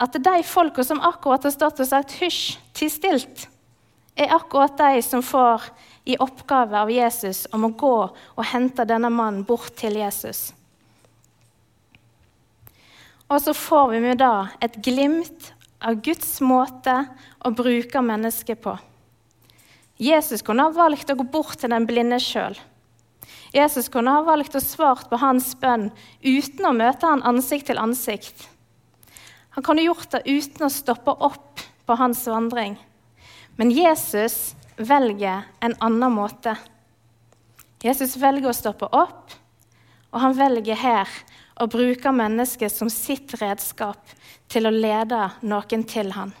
at 0.00 0.16
de 0.18 0.38
folka 0.46 0.84
som 0.86 1.02
akkurat 1.04 1.44
har 1.46 1.54
stått 1.54 1.82
og 1.82 1.90
sagt 1.90 2.14
'hysj, 2.18 2.58
ti 2.74 2.88
stilt', 2.90 3.46
er 4.16 4.34
akkurat 4.34 4.76
de 4.78 5.02
som 5.02 5.22
får 5.22 5.62
i 6.04 6.16
oppgave 6.18 6.78
av 6.78 6.90
Jesus 6.90 7.46
om 7.52 7.64
å 7.64 7.74
gå 7.74 7.96
og 8.10 8.44
hente 8.44 8.86
denne 8.86 9.10
mannen 9.10 9.44
bort 9.44 9.74
til 9.76 9.96
Jesus. 9.98 10.52
Og 13.28 13.40
så 13.42 13.54
får 13.56 13.90
vi 13.90 14.00
med 14.04 14.20
da 14.20 14.48
et 14.62 14.76
glimt 14.84 15.52
av 15.80 16.00
Guds 16.04 16.40
måte 16.44 16.94
å 17.44 17.50
bruke 17.50 18.02
mennesket 18.04 18.60
på. 18.62 18.76
Jesus 19.98 20.42
kunne 20.42 20.66
ha 20.66 20.74
valgt 20.74 21.10
å 21.10 21.18
gå 21.18 21.24
bort 21.24 21.58
til 21.60 21.72
den 21.72 21.86
blinde 21.88 22.20
sjøl. 22.22 22.56
Jesus 23.54 23.86
kunne 23.88 24.10
ha 24.10 24.24
valgt 24.26 24.56
å 24.58 24.62
svare 24.62 25.06
på 25.06 25.18
hans 25.22 25.52
bønn 25.60 25.92
uten 26.24 26.66
å 26.66 26.74
møte 26.74 27.06
han 27.06 27.22
ansikt 27.22 27.68
til 27.70 27.78
ansikt. 27.78 28.48
Han 29.54 29.62
kunne 29.62 29.84
gjort 29.84 30.10
det 30.10 30.24
uten 30.26 30.66
å 30.66 30.72
stoppe 30.72 31.14
opp 31.22 31.62
på 31.86 31.96
hans 32.00 32.24
vandring. 32.26 32.74
Men 33.54 33.70
Jesus 33.70 34.56
velger 34.76 35.44
en 35.62 35.76
annen 35.78 36.16
måte. 36.16 36.56
Jesus 37.84 38.16
velger 38.18 38.50
å 38.50 38.56
stoppe 38.56 38.88
opp, 38.90 39.30
og 40.10 40.18
han 40.24 40.34
velger 40.34 40.80
her 40.80 41.10
å 41.60 41.68
bruke 41.70 42.10
mennesket 42.10 42.74
som 42.74 42.90
sitt 42.90 43.36
redskap 43.38 44.16
til 44.50 44.66
å 44.66 44.74
lede 44.74 45.28
noen 45.46 45.86
til 45.86 46.10
han. 46.16 46.34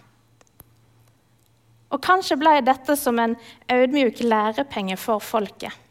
Og 1.94 2.02
kanskje 2.02 2.40
ble 2.40 2.56
dette 2.66 2.98
som 2.98 3.22
en 3.22 3.38
audmjuk 3.70 4.24
lærepenge 4.26 4.98
for 4.98 5.22
folket. 5.22 5.83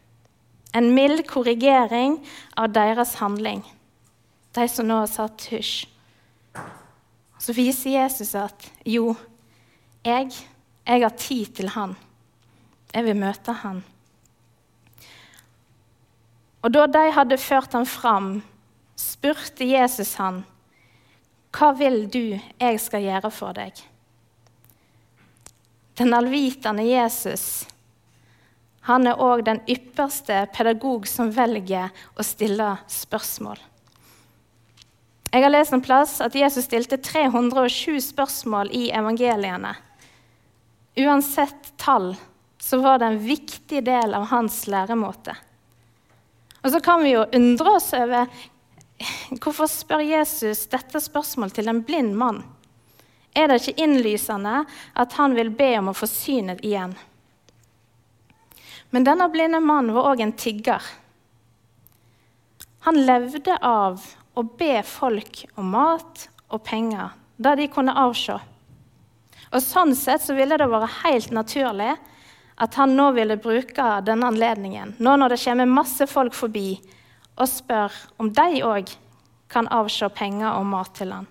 En 0.73 0.89
mild 0.95 1.27
korrigering 1.29 2.17
av 2.57 2.71
deres 2.73 3.15
handling, 3.21 3.61
de 4.53 4.67
som 4.69 4.87
nå 4.89 5.03
har 5.03 5.11
satt 5.11 5.47
hysj. 5.53 5.85
Så 7.37 7.53
viser 7.53 7.97
Jesus 7.97 8.33
at 8.39 8.69
jo, 8.87 9.13
jeg, 10.05 10.31
jeg 10.87 11.03
har 11.03 11.17
tid 11.19 11.53
til 11.59 11.73
han. 11.75 11.95
Jeg 12.93 13.05
vil 13.07 13.19
møte 13.19 13.55
han. 13.63 13.81
Og 16.63 16.71
da 16.71 16.85
de 16.87 17.03
hadde 17.11 17.37
ført 17.41 17.75
ham 17.75 17.85
fram, 17.89 18.29
spurte 18.95 19.65
Jesus 19.67 20.15
han, 20.15 20.43
'Hva 21.53 21.73
vil 21.77 22.07
du 22.09 22.39
jeg 22.59 22.79
skal 22.79 23.03
gjøre 23.03 23.31
for 23.31 23.53
deg?' 23.53 23.83
Den 25.97 26.13
allvitende 26.13 26.83
Jesus 26.87 27.67
han 28.87 29.07
er 29.07 29.21
òg 29.21 29.45
den 29.47 29.61
ypperste 29.69 30.43
pedagog 30.55 31.07
som 31.07 31.31
velger 31.31 31.91
å 32.19 32.25
stille 32.25 32.73
spørsmål. 32.91 33.61
Jeg 35.33 35.41
har 35.41 35.53
lest 35.53 35.73
en 35.73 35.81
plass 35.81 36.19
at 36.21 36.35
Jesus 36.37 36.67
stilte 36.67 36.99
307 37.01 37.97
spørsmål 38.11 38.69
i 38.75 38.89
evangeliene. 38.93 39.71
Uansett 40.99 41.71
tall 41.81 42.11
så 42.61 42.77
var 42.83 42.99
det 42.99 43.07
en 43.07 43.23
viktig 43.23 43.81
del 43.87 44.13
av 44.13 44.27
hans 44.29 44.59
læremåte. 44.69 45.33
Og 46.63 46.71
så 46.71 46.79
kan 46.83 47.01
vi 47.03 47.15
jo 47.15 47.25
undre 47.33 47.77
oss 47.79 47.89
over 47.97 48.27
Hvorfor 49.41 49.67
spør 49.67 50.03
Jesus 50.05 50.67
dette 50.71 51.01
spørsmålet 51.01 51.57
til 51.57 51.67
en 51.67 51.81
blind 51.83 52.13
mann? 52.15 52.43
Er 53.35 53.49
det 53.49 53.57
ikke 53.59 53.83
innlysende 53.83 54.61
at 54.93 55.17
han 55.17 55.33
vil 55.35 55.49
be 55.51 55.71
om 55.79 55.89
å 55.91 55.95
få 55.97 56.07
synet 56.07 56.61
igjen? 56.63 56.93
Men 58.93 59.07
denne 59.07 59.25
blinde 59.33 59.57
mannen 59.63 59.95
var 59.95 60.11
òg 60.11 60.21
en 60.21 60.35
tigger. 60.37 60.83
Han 62.85 62.99
levde 63.07 63.55
av 63.65 64.03
å 64.37 64.43
be 64.45 64.75
folk 64.85 65.43
om 65.57 65.71
mat 65.73 66.27
og 66.53 66.61
penger, 66.67 67.15
da 67.41 67.55
de 67.57 67.65
kunne 67.73 67.95
avse. 67.97 68.35
Og 69.53 69.61
Sånn 69.65 69.95
sett 69.97 70.21
så 70.21 70.35
ville 70.37 70.57
det 70.61 70.69
vært 70.69 70.99
helt 71.03 71.33
naturlig 71.33 71.95
at 72.61 72.77
han 72.77 72.93
nå 72.93 73.09
ville 73.17 73.37
bruke 73.41 73.85
denne 74.05 74.29
anledningen, 74.29 74.93
nå 75.01 75.15
når 75.17 75.33
det 75.33 75.41
kommer 75.41 75.69
masse 75.69 76.05
folk 76.09 76.37
forbi, 76.37 76.77
og 77.33 77.49
spør 77.49 77.95
om 78.21 78.29
de 78.29 78.61
òg 78.61 78.93
kan 79.49 79.69
avse 79.73 80.05
penger 80.13 80.53
og 80.53 80.69
mat 80.69 80.93
til 80.97 81.15
han. 81.17 81.25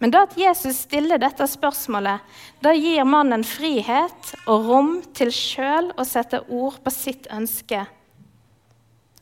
Men 0.00 0.12
det 0.14 0.20
at 0.24 0.36
Jesus 0.40 0.78
stiller 0.86 1.20
dette 1.20 1.44
spørsmålet, 1.44 2.24
det 2.64 2.72
gir 2.78 3.04
mannen 3.04 3.44
frihet 3.44 4.32
og 4.48 4.68
rom 4.70 4.92
til 5.16 5.32
sjøl 5.34 5.90
å 6.00 6.06
sette 6.08 6.40
ord 6.48 6.78
på 6.80 6.92
sitt 6.94 7.28
ønske. 7.32 7.82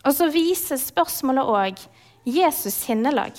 Og 0.07 0.15
så 0.15 0.29
viser 0.31 0.79
spørsmålet 0.79 1.51
òg 1.51 1.83
Jesus 2.29 2.77
sinnelag. 2.85 3.35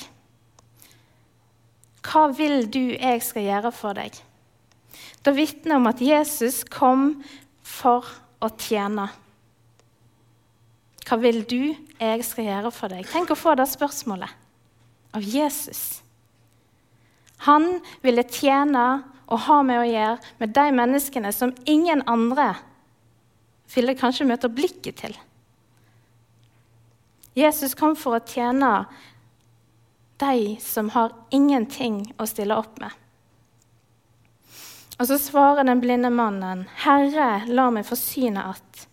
Hva 2.03 2.25
vil 2.35 2.67
du 2.71 2.91
jeg 2.91 3.23
skal 3.23 3.47
gjøre 3.47 3.71
for 3.75 3.95
deg? 3.95 4.19
Det 5.23 5.35
vitner 5.35 5.79
om 5.79 5.87
at 5.87 6.03
Jesus 6.03 6.65
kom 6.67 7.21
for 7.63 8.07
å 8.43 8.51
tjene. 8.59 9.07
Hva 11.07 11.17
vil 11.23 11.41
du 11.47 11.71
jeg 11.71 12.27
skal 12.27 12.51
gjøre 12.51 12.71
for 12.75 12.91
deg? 12.91 13.07
Tenk 13.07 13.31
å 13.31 13.39
få 13.39 13.55
det 13.59 13.67
spørsmålet 13.71 14.35
av 15.15 15.25
Jesus. 15.25 16.01
Han 17.47 17.79
ville 18.03 18.25
tjene 18.27 18.85
og 19.29 19.43
ha 19.45 19.61
med 19.63 19.81
å 19.81 19.87
gjøre 19.87 20.35
med 20.41 20.53
de 20.57 20.65
menneskene 20.75 21.31
som 21.35 21.53
ingen 21.69 22.01
andre 22.09 22.51
ville 23.73 23.95
kanskje 23.97 24.27
møte 24.27 24.49
blikket 24.51 25.03
til. 25.03 25.13
Jesus 27.37 27.75
kom 27.77 27.95
for 27.95 28.17
å 28.17 28.25
tjene 28.25 28.73
de 30.19 30.57
som 30.59 30.89
har 30.95 31.13
ingenting 31.31 32.01
å 32.19 32.27
stille 32.27 32.57
opp 32.57 32.81
med. 32.81 32.91
Og 34.99 35.07
så 35.07 35.15
svarer 35.21 35.63
den 35.63 35.79
blinde 35.79 36.09
mannen, 36.11 36.65
'Herre, 36.75 37.45
la 37.47 37.69
meg 37.69 37.85
få 37.85 37.95
synet 37.95 38.45
att.' 38.45 38.87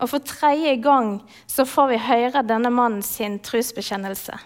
Og 0.00 0.10
for 0.10 0.18
tredje 0.18 0.76
gang 0.76 1.22
så 1.46 1.64
får 1.64 1.88
vi 1.88 1.96
høre 1.96 2.42
denne 2.42 2.70
mannen 2.70 3.02
sin 3.02 3.38
trosbekjennelse. 3.38 4.38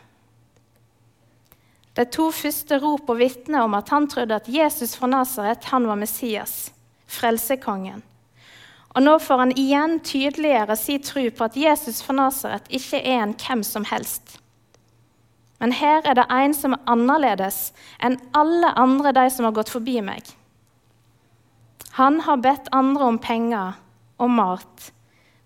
De 1.98 2.04
to 2.06 2.28
første 2.30 2.78
rop 2.78 3.08
og 3.10 3.18
vitner 3.18 3.64
om 3.66 3.74
at 3.74 3.90
han 3.90 4.06
trodde 4.10 4.36
at 4.36 4.48
Jesus 4.48 4.94
fra 4.98 5.10
Nasaret 5.10 5.66
han 5.72 5.88
var 5.90 5.98
Messias, 5.98 6.70
frelsekongen. 7.10 8.04
Og 8.94 9.02
nå 9.02 9.16
får 9.22 9.42
han 9.44 9.54
igjen 9.58 9.98
tydeligere 10.06 10.74
si 10.78 10.98
tro 11.02 11.22
på 11.30 11.46
at 11.46 11.58
Jesus 11.58 12.00
fra 12.02 12.16
Nasaret 12.24 12.70
ikke 12.74 13.02
er 13.02 13.24
en 13.24 13.34
hvem 13.38 13.62
som 13.66 13.86
helst. 13.86 14.38
Men 15.60 15.74
her 15.76 16.06
er 16.08 16.16
det 16.16 16.26
en 16.32 16.54
som 16.56 16.74
er 16.74 16.86
annerledes 16.90 17.58
enn 18.02 18.16
alle 18.38 18.70
andre 18.80 19.12
de 19.14 19.26
som 19.30 19.46
har 19.46 19.54
gått 19.58 19.70
forbi 19.70 19.98
meg. 20.02 20.24
Han 21.98 22.22
har 22.24 22.40
bedt 22.40 22.70
andre 22.72 23.10
om 23.12 23.18
penger 23.20 23.76
og 24.20 24.30
mat, 24.30 24.90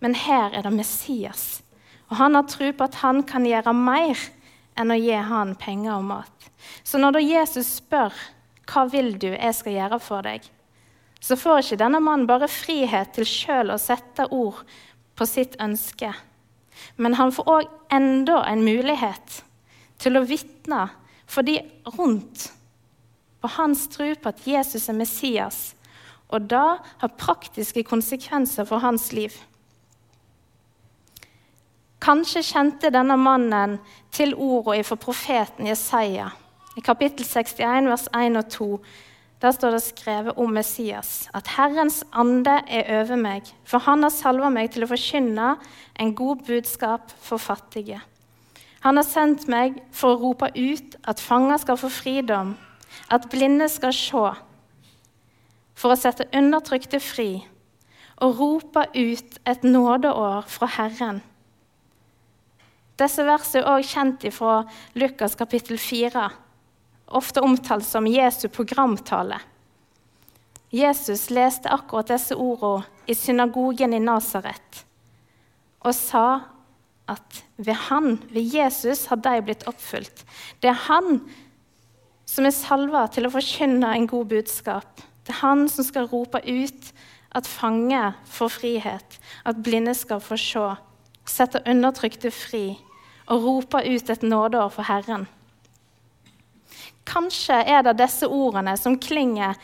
men 0.05 0.15
her 0.15 0.53
er 0.53 0.65
det 0.67 0.75
Messias. 0.77 1.65
Og 2.13 2.19
han 2.21 2.37
har 2.37 2.47
tro 2.49 2.71
på 2.71 2.87
at 2.87 3.01
han 3.01 3.23
kan 3.27 3.49
gjøre 3.49 3.75
mer 3.75 4.21
enn 4.79 4.93
å 4.93 4.99
gi 4.99 5.15
han 5.15 5.55
penger 5.61 5.99
og 5.99 6.09
mat. 6.09 6.49
Så 6.83 6.99
når 6.99 7.17
da 7.17 7.23
Jesus 7.25 7.77
spør 7.81 8.15
hva 8.71 8.87
vil 8.91 9.15
du 9.21 9.31
jeg 9.31 9.55
skal 9.57 9.77
gjøre 9.77 10.01
for 10.03 10.27
deg, 10.27 10.45
så 11.25 11.37
får 11.41 11.63
ikke 11.63 11.81
denne 11.81 12.01
mannen 12.05 12.29
bare 12.29 12.51
frihet 12.53 13.15
til 13.17 13.29
sjøl 13.29 13.73
å 13.73 13.81
sette 13.81 14.27
ord 14.35 14.61
på 15.17 15.29
sitt 15.29 15.57
ønske. 15.63 16.11
Men 17.01 17.17
han 17.17 17.33
får 17.33 17.49
òg 17.49 17.71
enda 17.95 18.43
en 18.51 18.65
mulighet 18.67 19.41
til 20.03 20.19
å 20.19 20.27
vitne 20.29 20.89
for 21.31 21.47
de 21.47 21.61
rundt 21.97 22.51
på 23.41 23.51
hans 23.57 23.87
tro 23.93 24.11
på 24.17 24.31
at 24.31 24.45
Jesus 24.49 24.89
er 24.89 24.97
Messias, 24.97 25.75
og 26.33 26.49
da 26.51 26.79
har 27.01 27.19
praktiske 27.21 27.85
konsekvenser 27.87 28.67
for 28.69 28.81
hans 28.85 29.11
liv. 29.13 29.35
Kanskje 32.05 32.43
kjente 32.45 32.91
denne 32.93 33.15
mannen 33.17 33.79
til 34.13 34.35
ordene 34.37 34.85
fra 34.85 34.99
profeten 35.01 35.65
Jesaja. 35.71 36.27
I 36.77 36.83
kapittel 36.85 37.25
61, 37.25 37.89
vers 37.89 38.05
1 38.13 38.37
og 38.37 38.51
2 38.53 38.69
der 39.45 39.53
står 39.53 39.75
det 39.75 39.81
skrevet 39.85 40.39
om 40.41 40.53
Messias 40.57 41.27
at 41.37 41.49
Herrens 41.57 42.03
ande 42.13 42.59
er 42.69 42.87
over 42.99 43.17
meg, 43.21 43.49
for 43.65 43.81
han 43.89 44.05
har 44.05 44.13
salva 44.13 44.49
meg 44.53 44.71
til 44.73 44.85
å 44.85 44.89
forkynne 44.89 45.49
en 46.01 46.15
god 46.17 46.45
budskap 46.47 47.13
for 47.25 47.41
fattige. 47.41 48.01
Han 48.85 49.01
har 49.01 49.09
sendt 49.09 49.49
meg 49.49 49.81
for 49.93 50.15
å 50.15 50.21
rope 50.23 50.53
ut 50.57 50.97
at 51.09 51.25
fanger 51.25 51.61
skal 51.61 51.81
få 51.81 51.93
fridom, 51.93 52.55
at 53.09 53.29
blinde 53.33 53.69
skal 53.73 53.97
se, 53.97 54.25
for 55.75 55.93
å 55.93 56.01
sette 56.01 56.29
undertrykte 56.37 57.01
fri 57.01 57.31
og 58.21 58.41
rope 58.41 58.91
ut 58.93 59.39
et 59.45 59.65
nådeår 59.65 60.53
fra 60.53 60.69
Herren 60.79 61.25
disse 63.01 63.25
versene 63.27 63.65
er 63.65 63.71
også 63.73 63.97
kjent 63.97 64.27
fra 64.35 64.55
Lukas 64.95 65.35
kapittel 65.39 65.81
4, 65.81 66.29
ofte 67.19 67.43
omtalt 67.43 67.87
som 67.87 68.07
Jesu 68.07 68.47
programtale. 68.49 69.41
Jesus 70.75 71.29
leste 71.31 71.71
akkurat 71.71 72.11
disse 72.11 72.35
ordene 72.35 72.87
i 73.07 73.15
synagogen 73.15 73.93
i 73.95 74.03
Nasaret 74.03 74.85
og 75.85 75.93
sa 75.93 76.27
at 77.11 77.43
ved 77.61 77.77
han, 77.91 78.17
ved 78.33 78.55
Jesus, 78.55 79.05
har 79.11 79.21
de 79.21 79.35
blitt 79.45 79.67
oppfylt. 79.69 80.25
Det 80.61 80.71
er 80.71 80.87
han 80.87 81.21
som 82.25 82.49
er 82.49 82.57
salva 82.57 83.05
til 83.13 83.29
å 83.29 83.33
forkynne 83.35 83.91
en 83.93 84.09
god 84.09 84.31
budskap. 84.33 85.05
Det 85.25 85.35
er 85.35 85.43
han 85.43 85.67
som 85.69 85.85
skal 85.85 86.09
rope 86.09 86.41
ut 86.41 86.89
at 87.37 87.51
fanger 87.51 88.17
får 88.31 88.55
frihet, 88.57 89.19
at 89.45 89.61
blinde 89.67 89.93
skal 89.99 90.23
få 90.25 90.39
se 90.41 90.65
setter 91.29 91.65
undertrykte 91.71 92.31
fri 92.35 92.67
og 93.31 93.45
roper 93.45 93.87
ut 93.89 94.11
et 94.13 94.27
nådeår 94.27 94.71
for 94.75 94.89
Herren. 94.89 95.27
Kanskje 97.09 97.57
er 97.69 97.85
det 97.85 97.99
disse 98.01 98.29
ordene 98.29 98.77
som 98.81 98.99
klinger 99.01 99.57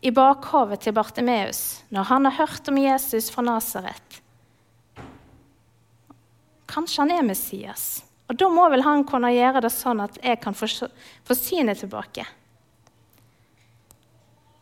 i 0.00 0.12
bakhovet 0.14 0.84
til 0.84 0.96
Bartimeus 0.96 1.82
når 1.92 2.08
han 2.10 2.28
har 2.28 2.38
hørt 2.40 2.68
om 2.68 2.78
Jesus 2.80 3.30
fra 3.32 3.44
Nasaret. 3.44 4.20
Kanskje 6.66 7.04
han 7.04 7.14
er 7.14 7.26
Messias, 7.26 8.02
og 8.28 8.36
da 8.40 8.48
må 8.52 8.66
vel 8.72 8.84
han 8.84 9.04
kunne 9.08 9.30
gjøre 9.32 9.62
det 9.64 9.72
sånn 9.72 10.02
at 10.02 10.18
jeg 10.22 10.40
kan 10.42 10.56
få, 10.56 10.68
synet 10.68 11.80
tilbake. 11.80 12.26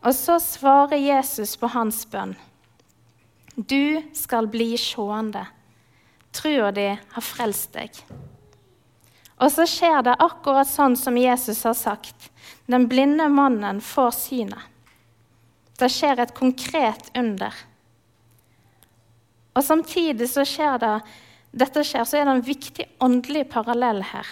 Og 0.04 0.12
så 0.12 0.36
svarer 0.42 1.00
Jesus 1.00 1.56
på 1.56 1.70
hans 1.72 2.02
bønn. 2.12 2.34
Du 3.56 4.02
skal 4.12 4.50
bli 4.52 4.74
seende. 4.76 5.46
Trua 6.34 6.72
di 6.74 6.88
har 6.90 7.22
frelst 7.22 7.74
deg. 7.76 7.98
Og 9.42 9.50
så 9.52 9.66
skjer 9.68 10.02
det 10.06 10.16
akkurat 10.22 10.68
sånn 10.68 10.96
som 10.98 11.16
Jesus 11.18 11.62
har 11.66 11.76
sagt. 11.78 12.30
Den 12.66 12.88
blinde 12.90 13.28
mannen 13.30 13.80
får 13.82 14.10
synet. 14.18 14.70
Det 15.78 15.90
skjer 15.90 16.22
et 16.22 16.34
konkret 16.34 17.10
under. 17.18 17.54
Og 19.54 19.62
samtidig 19.62 20.28
så 20.30 20.44
skjer 20.46 20.78
det, 20.82 20.94
dette 21.54 21.82
skjer, 21.86 22.06
så 22.06 22.18
er 22.18 22.26
det 22.26 22.34
en 22.34 22.46
viktig 22.46 22.86
åndelig 23.02 23.46
parallell 23.50 24.02
her. 24.06 24.26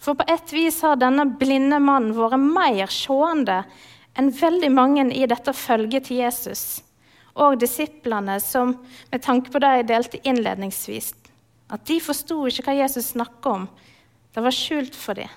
For 0.00 0.18
på 0.18 0.26
et 0.32 0.54
vis 0.54 0.80
har 0.86 0.98
denne 0.98 1.26
blinde 1.38 1.78
mannen 1.82 2.14
vært 2.16 2.40
mer 2.40 2.90
seende 2.90 3.62
enn 4.18 4.30
veldig 4.34 4.70
mange 4.74 5.10
i 5.14 5.26
dette 5.30 5.54
følget 5.54 6.08
til 6.08 6.22
Jesus 6.24 6.80
og 7.34 7.60
disiplene, 7.60 8.38
som 8.42 8.74
med 9.10 9.22
tanke 9.22 9.52
på 9.52 9.60
det 9.62 9.70
jeg 9.76 9.88
delte 9.90 10.22
innledningsvis, 10.26 11.12
at 11.70 11.84
de 11.86 12.00
forsto 12.02 12.42
ikke 12.48 12.66
hva 12.66 12.78
Jesus 12.80 13.12
snakka 13.14 13.54
om. 13.60 13.68
Det 14.34 14.42
var 14.42 14.54
skjult 14.54 14.96
for 14.98 15.18
dem. 15.18 15.30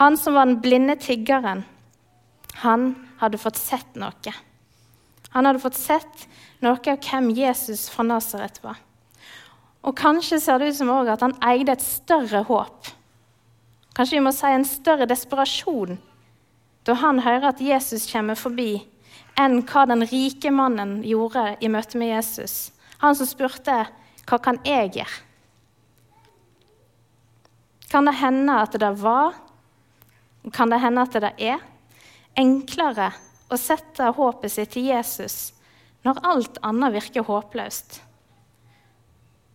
Han 0.00 0.18
som 0.18 0.34
var 0.34 0.48
den 0.50 0.58
blinde 0.62 0.96
tiggeren, 0.98 1.62
han 2.64 2.94
hadde 3.20 3.38
fått 3.38 3.58
sett 3.58 3.94
noe. 3.98 4.34
Han 5.34 5.46
hadde 5.46 5.62
fått 5.62 5.78
sett 5.78 6.26
noe 6.62 6.78
av 6.78 6.98
hvem 7.02 7.30
Jesus 7.34 7.86
fra 7.90 8.06
Nasaret 8.06 8.60
var. 8.62 8.78
Og 9.84 9.96
kanskje 9.98 10.40
ser 10.40 10.58
det 10.58 10.72
ut 10.72 10.78
som 10.78 10.90
at 10.94 11.22
han 11.22 11.36
eide 11.44 11.74
et 11.74 11.84
større 11.84 12.44
håp. 12.48 12.90
Kanskje 13.94 14.18
vi 14.18 14.24
må 14.24 14.32
si 14.34 14.50
en 14.50 14.66
større 14.66 15.06
desperasjon 15.10 15.98
da 16.84 16.96
han 17.00 17.22
hører 17.24 17.48
at 17.48 17.62
Jesus 17.64 18.04
kommer 18.10 18.36
forbi 18.36 18.82
enn 19.40 19.60
hva 19.66 19.84
den 19.90 20.04
rike 20.06 20.50
mannen 20.54 21.00
gjorde 21.06 21.56
i 21.60 21.70
møte 21.72 21.98
med 21.98 22.12
Jesus. 22.12 22.72
Han 23.02 23.16
som 23.18 23.28
spurte 23.28 23.84
hva 24.24 24.38
kan 24.40 24.60
jeg 24.66 24.94
gjøre? 24.98 25.22
Kan 27.90 28.08
det 28.08 28.16
hende 28.18 28.56
at 28.58 28.72
det 28.80 28.90
var, 28.98 29.36
kan 30.54 30.72
det 30.72 30.80
hende 30.82 31.04
at 31.04 31.14
det 31.22 31.30
er, 31.38 31.60
enklere 32.34 33.12
å 33.46 33.58
sette 33.60 34.08
håpet 34.16 34.50
sitt 34.50 34.72
til 34.74 34.88
Jesus 34.88 35.52
når 36.02 36.18
alt 36.26 36.58
annet 36.66 36.96
virker 36.96 37.28
håpløst? 37.28 38.00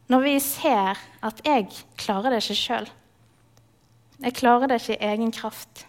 Når 0.10 0.24
vi 0.24 0.40
ser 0.40 0.98
at 1.22 1.42
'jeg 1.46 1.68
klarer 1.98 2.32
det 2.32 2.42
ikke 2.42 2.62
sjøl'. 2.62 2.90
Jeg 4.24 4.34
klarer 4.34 4.68
det 4.68 4.82
ikke 4.82 4.98
i 4.98 5.06
egen 5.06 5.32
kraft. 5.32 5.86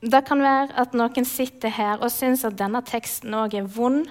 Det 0.00 0.22
kan 0.24 0.40
være 0.40 0.72
at 0.80 0.94
noen 0.96 1.26
sitter 1.28 1.72
her 1.76 2.00
og 2.00 2.08
syns 2.12 2.46
at 2.48 2.56
denne 2.56 2.80
teksten 2.88 3.34
òg 3.36 3.58
er 3.58 3.66
vond, 3.68 4.06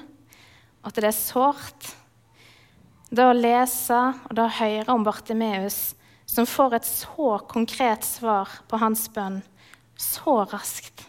at 0.86 0.94
det 0.96 1.08
er 1.10 1.16
sårt. 1.18 1.88
Det 3.10 3.26
å 3.26 3.34
lese 3.34 3.98
og 3.98 4.36
det 4.38 4.44
å 4.44 4.58
høre 4.60 4.94
om 4.94 5.06
Bartimeus, 5.08 5.96
som 6.30 6.46
får 6.46 6.76
et 6.78 6.86
så 6.86 7.40
konkret 7.50 8.06
svar 8.06 8.60
på 8.70 8.78
hans 8.78 9.08
bønn 9.16 9.42
så 9.98 10.44
raskt. 10.52 11.08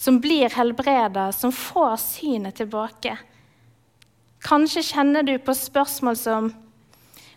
Som 0.00 0.16
blir 0.24 0.48
helbreda, 0.56 1.28
som 1.32 1.52
får 1.52 1.98
synet 2.00 2.56
tilbake. 2.56 3.18
Kanskje 4.44 4.82
kjenner 4.94 5.22
du 5.28 5.36
på 5.38 5.52
spørsmål 5.52 6.16
som 6.16 6.54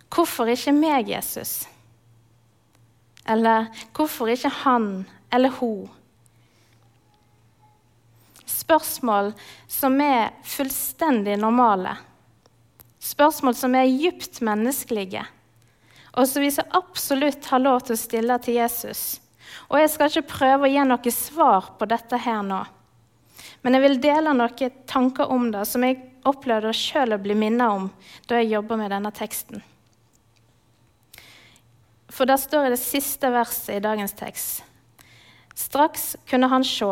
'Hvorfor 0.10 0.48
ikke 0.48 0.72
meg, 0.72 1.10
Jesus?' 1.10 1.68
Eller 3.28 3.68
'Hvorfor 3.94 4.28
ikke 4.32 4.50
han 4.64 5.06
eller 5.32 5.50
hun?' 5.50 5.97
Spørsmål 8.68 9.32
som 9.72 9.96
er 10.04 10.34
fullstendig 10.44 11.38
normale. 11.40 11.96
Spørsmål 13.00 13.56
som 13.56 13.76
er 13.80 13.88
djupt 13.88 14.42
menneskelige, 14.44 15.24
og 16.18 16.28
som 16.28 16.44
vi 16.44 16.52
så 16.52 16.66
absolutt 16.76 17.46
har 17.48 17.64
lov 17.64 17.86
til 17.88 17.96
å 17.96 18.02
stille 18.02 18.38
til 18.44 18.58
Jesus. 18.60 19.22
Og 19.72 19.80
jeg 19.80 19.94
skal 19.94 20.12
ikke 20.12 20.34
prøve 20.34 20.68
å 20.68 20.72
gi 20.72 20.84
noe 20.84 21.14
svar 21.14 21.72
på 21.80 21.88
dette 21.88 22.20
her 22.20 22.44
nå. 22.44 22.60
Men 23.64 23.78
jeg 23.78 23.86
vil 23.86 24.00
dele 24.04 24.36
noen 24.36 24.84
tanker 24.90 25.32
om 25.32 25.48
det 25.54 25.64
som 25.70 25.86
jeg 25.88 26.02
opplevde 26.28 26.76
sjøl 26.76 27.16
å 27.16 27.22
bli 27.24 27.38
minnet 27.40 27.72
om 27.72 27.90
da 28.28 28.42
jeg 28.42 28.52
jobba 28.58 28.80
med 28.82 28.92
denne 28.92 29.14
teksten. 29.16 29.64
For 32.12 32.28
der 32.28 32.40
står 32.42 32.74
det 32.74 32.82
siste 32.82 33.32
verset 33.32 33.78
i 33.78 33.84
dagens 33.84 34.16
tekst. 34.18 34.66
Straks 35.56 36.16
kunne 36.28 36.50
han 36.52 36.66
se 36.68 36.92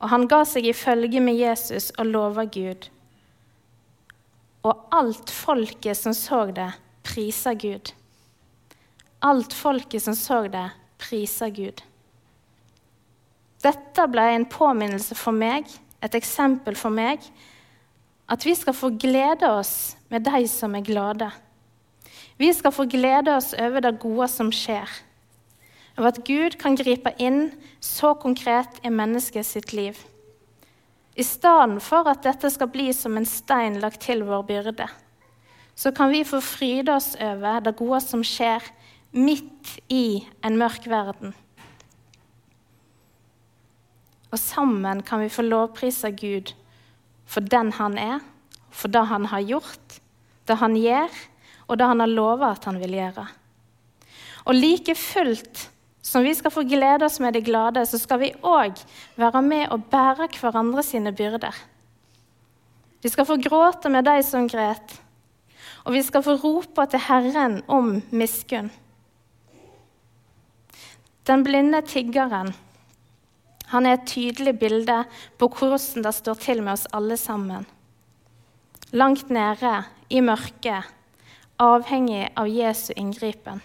og 0.00 0.10
han 0.12 0.26
ga 0.28 0.42
seg 0.48 0.68
i 0.68 0.76
følge 0.76 1.22
med 1.24 1.38
Jesus 1.38 1.88
og 1.96 2.10
lova 2.10 2.44
Gud. 2.44 2.88
Og 4.66 4.88
alt 4.94 5.30
folket 5.32 5.96
som 5.98 6.14
så 6.16 6.46
det, 6.52 6.70
priser 7.06 7.54
Gud. 7.54 7.92
Alt 9.24 9.54
folket 9.56 10.04
som 10.04 10.16
så 10.18 10.42
det, 10.52 10.68
priser 11.00 11.52
Gud. 11.54 11.82
Dette 13.64 14.06
ble 14.10 14.24
en 14.34 14.46
påminnelse 14.50 15.16
for 15.18 15.34
meg, 15.34 15.70
et 16.04 16.14
eksempel 16.18 16.76
for 16.78 16.92
meg, 16.92 17.22
at 18.28 18.44
vi 18.44 18.54
skal 18.58 18.74
få 18.76 18.90
glede 18.98 19.48
oss 19.48 19.96
med 20.12 20.26
de 20.26 20.42
som 20.50 20.74
er 20.76 20.84
glade. 20.84 21.30
Vi 22.36 22.50
skal 22.52 22.74
få 22.74 22.84
glede 22.90 23.32
oss 23.32 23.54
over 23.54 23.80
det 23.80 23.96
gode 24.02 24.28
som 24.28 24.50
skjer, 24.52 24.90
over 25.96 26.12
at 26.12 26.20
Gud 26.28 26.58
kan 26.60 26.76
gripe 26.76 27.12
inn 27.22 27.50
så 27.80 28.12
konkret 28.20 28.80
i 28.84 28.92
mennesket 28.92 29.48
sitt 29.48 29.72
liv. 29.72 29.96
I 31.16 31.24
stedet 31.24 31.80
for 31.80 32.08
at 32.10 32.24
dette 32.26 32.50
skal 32.52 32.68
bli 32.68 32.90
som 32.92 33.16
en 33.16 33.28
stein 33.28 33.78
lagt 33.80 34.02
til 34.04 34.24
vår 34.28 34.44
byrde, 34.48 34.88
så 35.76 35.92
kan 35.92 36.12
vi 36.12 36.24
få 36.24 36.40
fryde 36.44 36.92
oss 36.92 37.14
over 37.20 37.60
det 37.64 37.76
gode 37.76 38.00
som 38.04 38.24
skjer 38.24 38.64
midt 39.16 39.76
i 39.92 40.24
en 40.44 40.56
mørk 40.60 40.88
verden. 40.88 41.32
Og 44.32 44.40
sammen 44.40 45.00
kan 45.06 45.22
vi 45.22 45.32
få 45.32 45.44
lovprise 45.46 46.10
Gud 46.12 46.52
for 47.26 47.40
den 47.40 47.72
han 47.78 47.96
er, 47.98 48.20
for 48.70 48.92
det 48.92 49.06
han 49.08 49.28
har 49.32 49.44
gjort, 49.48 50.00
det 50.46 50.58
han 50.60 50.76
gjør, 50.76 51.12
og 51.66 51.78
det 51.78 51.88
han 51.88 52.02
har 52.02 52.12
lova 52.12 52.52
at 52.52 52.68
han 52.68 52.80
vil 52.82 52.96
gjøre. 52.98 53.24
Og 54.46 54.54
like 54.54 54.94
fullt 54.94 55.64
som 56.06 56.22
vi 56.22 56.34
skal 56.38 56.54
få 56.54 56.62
glede 56.62 57.04
oss 57.04 57.18
med 57.20 57.34
de 57.34 57.42
glade, 57.42 57.82
så 57.86 57.98
skal 57.98 58.20
vi 58.22 58.34
òg 58.46 58.78
være 59.18 59.42
med 59.42 59.72
og 59.74 59.88
bære 59.90 60.28
hverandre 60.38 60.84
sine 60.86 61.10
byrder. 61.10 61.54
Vi 63.02 63.10
skal 63.10 63.26
få 63.26 63.36
gråte 63.42 63.90
med 63.90 64.06
de 64.06 64.22
som 64.22 64.46
gret, 64.48 64.94
og 65.84 65.96
vi 65.96 66.02
skal 66.06 66.22
få 66.22 66.36
rope 66.42 66.86
til 66.90 67.02
Herren 67.08 67.58
om 67.66 67.96
miskunn. 68.14 68.70
Den 71.26 71.42
blinde 71.42 71.82
tiggeren 71.82 72.54
han 73.66 73.86
er 73.86 73.96
et 73.96 74.06
tydelig 74.06 74.52
bilde 74.60 75.00
på 75.38 75.48
hvordan 75.50 76.04
det 76.06 76.14
står 76.14 76.38
til 76.38 76.62
med 76.62 76.76
oss 76.76 76.86
alle 76.94 77.16
sammen. 77.18 77.66
Langt 78.94 79.30
nede 79.30 79.80
i 80.08 80.22
mørket, 80.22 80.86
avhengig 81.58 82.28
av 82.38 82.46
Jesu 82.46 82.92
inngripen. 82.94 83.58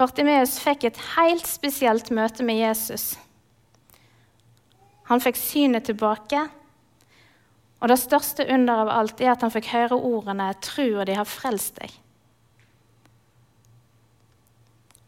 Bartimeus 0.00 0.54
fikk 0.62 0.86
et 0.88 1.00
helt 1.18 1.44
spesielt 1.44 2.08
møte 2.16 2.44
med 2.46 2.56
Jesus. 2.56 3.18
Han 5.10 5.20
fikk 5.20 5.36
synet 5.36 5.84
tilbake, 5.90 6.46
og 7.80 7.90
det 7.92 7.98
største 8.00 8.46
under 8.48 8.84
av 8.86 8.92
alt 8.94 9.20
er 9.20 9.34
at 9.34 9.44
han 9.44 9.52
fikk 9.52 9.68
høre 9.74 9.98
ordene 9.98 10.54
'Tru, 10.54 11.00
og 11.00 11.06
de 11.06 11.18
har 11.18 11.28
frelst 11.28 11.76
deg'. 11.82 11.92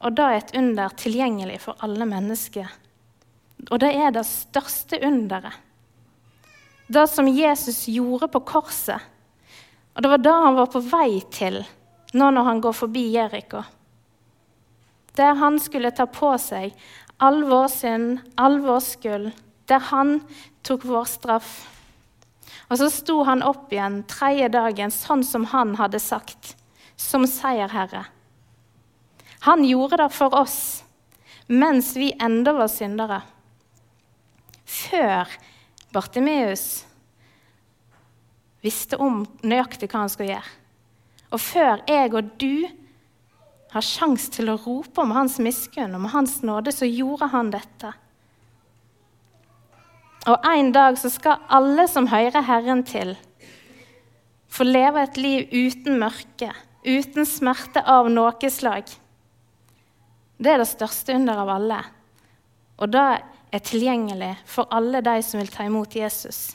Og 0.02 0.16
det 0.16 0.24
er 0.24 0.37
et 0.37 0.57
under 0.59 0.88
tilgjengelig 0.88 1.61
for 1.62 1.76
alle 1.81 2.05
mennesker. 2.05 2.68
Og 3.70 3.81
det 3.81 3.94
er 3.94 4.11
det 4.11 4.26
største 4.26 4.98
underet. 5.07 5.55
Det 6.88 7.09
som 7.09 7.28
Jesus 7.28 7.87
gjorde 7.88 8.28
på 8.28 8.40
korset. 8.40 9.00
Og 9.94 10.02
det 10.02 10.11
var 10.11 10.18
det 10.18 10.33
han 10.33 10.59
var 10.59 10.66
på 10.66 10.83
vei 10.85 11.22
til 11.31 11.62
nå 12.12 12.31
når 12.31 12.44
han 12.44 12.61
går 12.61 12.74
forbi 12.76 13.12
Jeriko. 13.14 13.62
Der 15.16 15.37
han 15.40 15.59
skulle 15.61 15.92
ta 15.92 16.07
på 16.09 16.33
seg 16.40 16.72
all 17.22 17.42
vår 17.46 17.68
synd, 17.70 18.22
all 18.40 18.61
vår 18.64 18.81
skyld. 18.85 19.29
Der 19.68 19.85
han 19.92 20.20
tok 20.66 20.87
vår 20.88 21.07
straff. 21.11 21.53
Og 22.70 22.79
så 22.81 22.88
sto 22.90 23.20
han 23.29 23.44
opp 23.44 23.72
igjen 23.72 24.01
tredje 24.09 24.48
dagen 24.53 24.92
sånn 24.94 25.25
som 25.27 25.44
han 25.53 25.77
hadde 25.77 26.01
sagt, 26.01 26.55
som 26.96 27.27
seierherre. 27.29 28.07
Han 29.44 29.64
gjorde 29.66 29.98
det 30.05 30.12
for 30.14 30.35
oss 30.38 30.83
mens 31.53 31.90
vi 31.98 32.12
enda 32.22 32.55
var 32.57 32.70
syndere. 32.70 33.18
Før 34.64 35.29
Bartimeus 35.92 36.87
visste 38.62 38.96
om 39.03 39.25
nøyaktig 39.42 39.90
hva 39.90 40.05
han 40.05 40.12
skulle 40.12 40.33
gjøre. 40.33 40.55
Og 41.33 41.40
før 41.42 41.83
jeg 41.88 42.14
og 42.14 42.31
du 42.40 42.68
har 43.72 43.85
sjanse 43.85 44.30
til 44.35 44.52
å 44.52 44.58
rope 44.61 45.00
om 45.00 45.14
hans 45.16 45.38
miskunn, 45.40 45.94
om 45.96 46.11
hans 46.12 46.40
nåde, 46.44 46.72
så 46.74 46.88
gjorde 46.88 47.30
han 47.32 47.52
dette. 47.54 47.92
Og 50.30 50.44
en 50.46 50.70
dag 50.74 50.98
så 51.00 51.11
skal 51.11 51.42
alle 51.50 51.88
som 51.90 52.06
hører 52.11 52.44
Herren 52.46 52.85
til, 52.87 53.16
få 54.52 54.66
leve 54.68 55.02
et 55.02 55.18
liv 55.18 55.48
uten 55.50 55.98
mørke, 56.02 56.52
uten 56.85 57.26
smerte 57.26 57.82
av 57.88 58.11
noe 58.12 58.50
slag. 58.52 58.87
Det 60.42 60.52
er 60.52 60.61
det 60.61 60.70
største 60.70 61.16
under 61.16 61.42
av 61.42 61.50
alle. 61.56 61.80
Og 62.82 62.90
det 62.92 63.06
er 63.52 63.62
tilgjengelig 63.64 64.35
for 64.48 64.70
alle 64.74 65.02
de 65.04 65.16
som 65.24 65.40
vil 65.40 65.50
ta 65.52 65.66
imot 65.66 65.96
Jesus. 65.96 66.52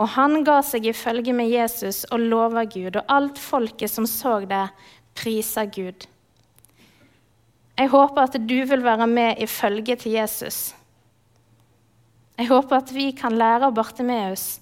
Og 0.00 0.08
han 0.16 0.40
ga 0.46 0.60
seg 0.64 0.88
i 0.88 0.96
følge 0.96 1.34
med 1.36 1.50
Jesus 1.52 2.06
og 2.08 2.24
lova 2.32 2.64
Gud, 2.64 2.96
og 2.96 3.12
alt 3.12 3.38
folket 3.38 3.92
som 3.92 4.08
så 4.08 4.38
det, 4.48 4.66
prisa 5.18 5.66
Gud. 5.68 6.06
Jeg 7.76 7.88
håper 7.92 8.26
at 8.26 8.36
du 8.40 8.58
vil 8.68 8.84
være 8.84 9.06
med 9.08 9.40
i 9.40 9.48
følge 9.48 9.96
til 10.00 10.16
Jesus. 10.16 10.70
Jeg 12.40 12.48
håper 12.48 12.80
at 12.80 12.94
vi 12.96 13.10
kan 13.16 13.36
lære 13.36 13.68
av 13.68 13.76
Bartimeus 13.76 14.60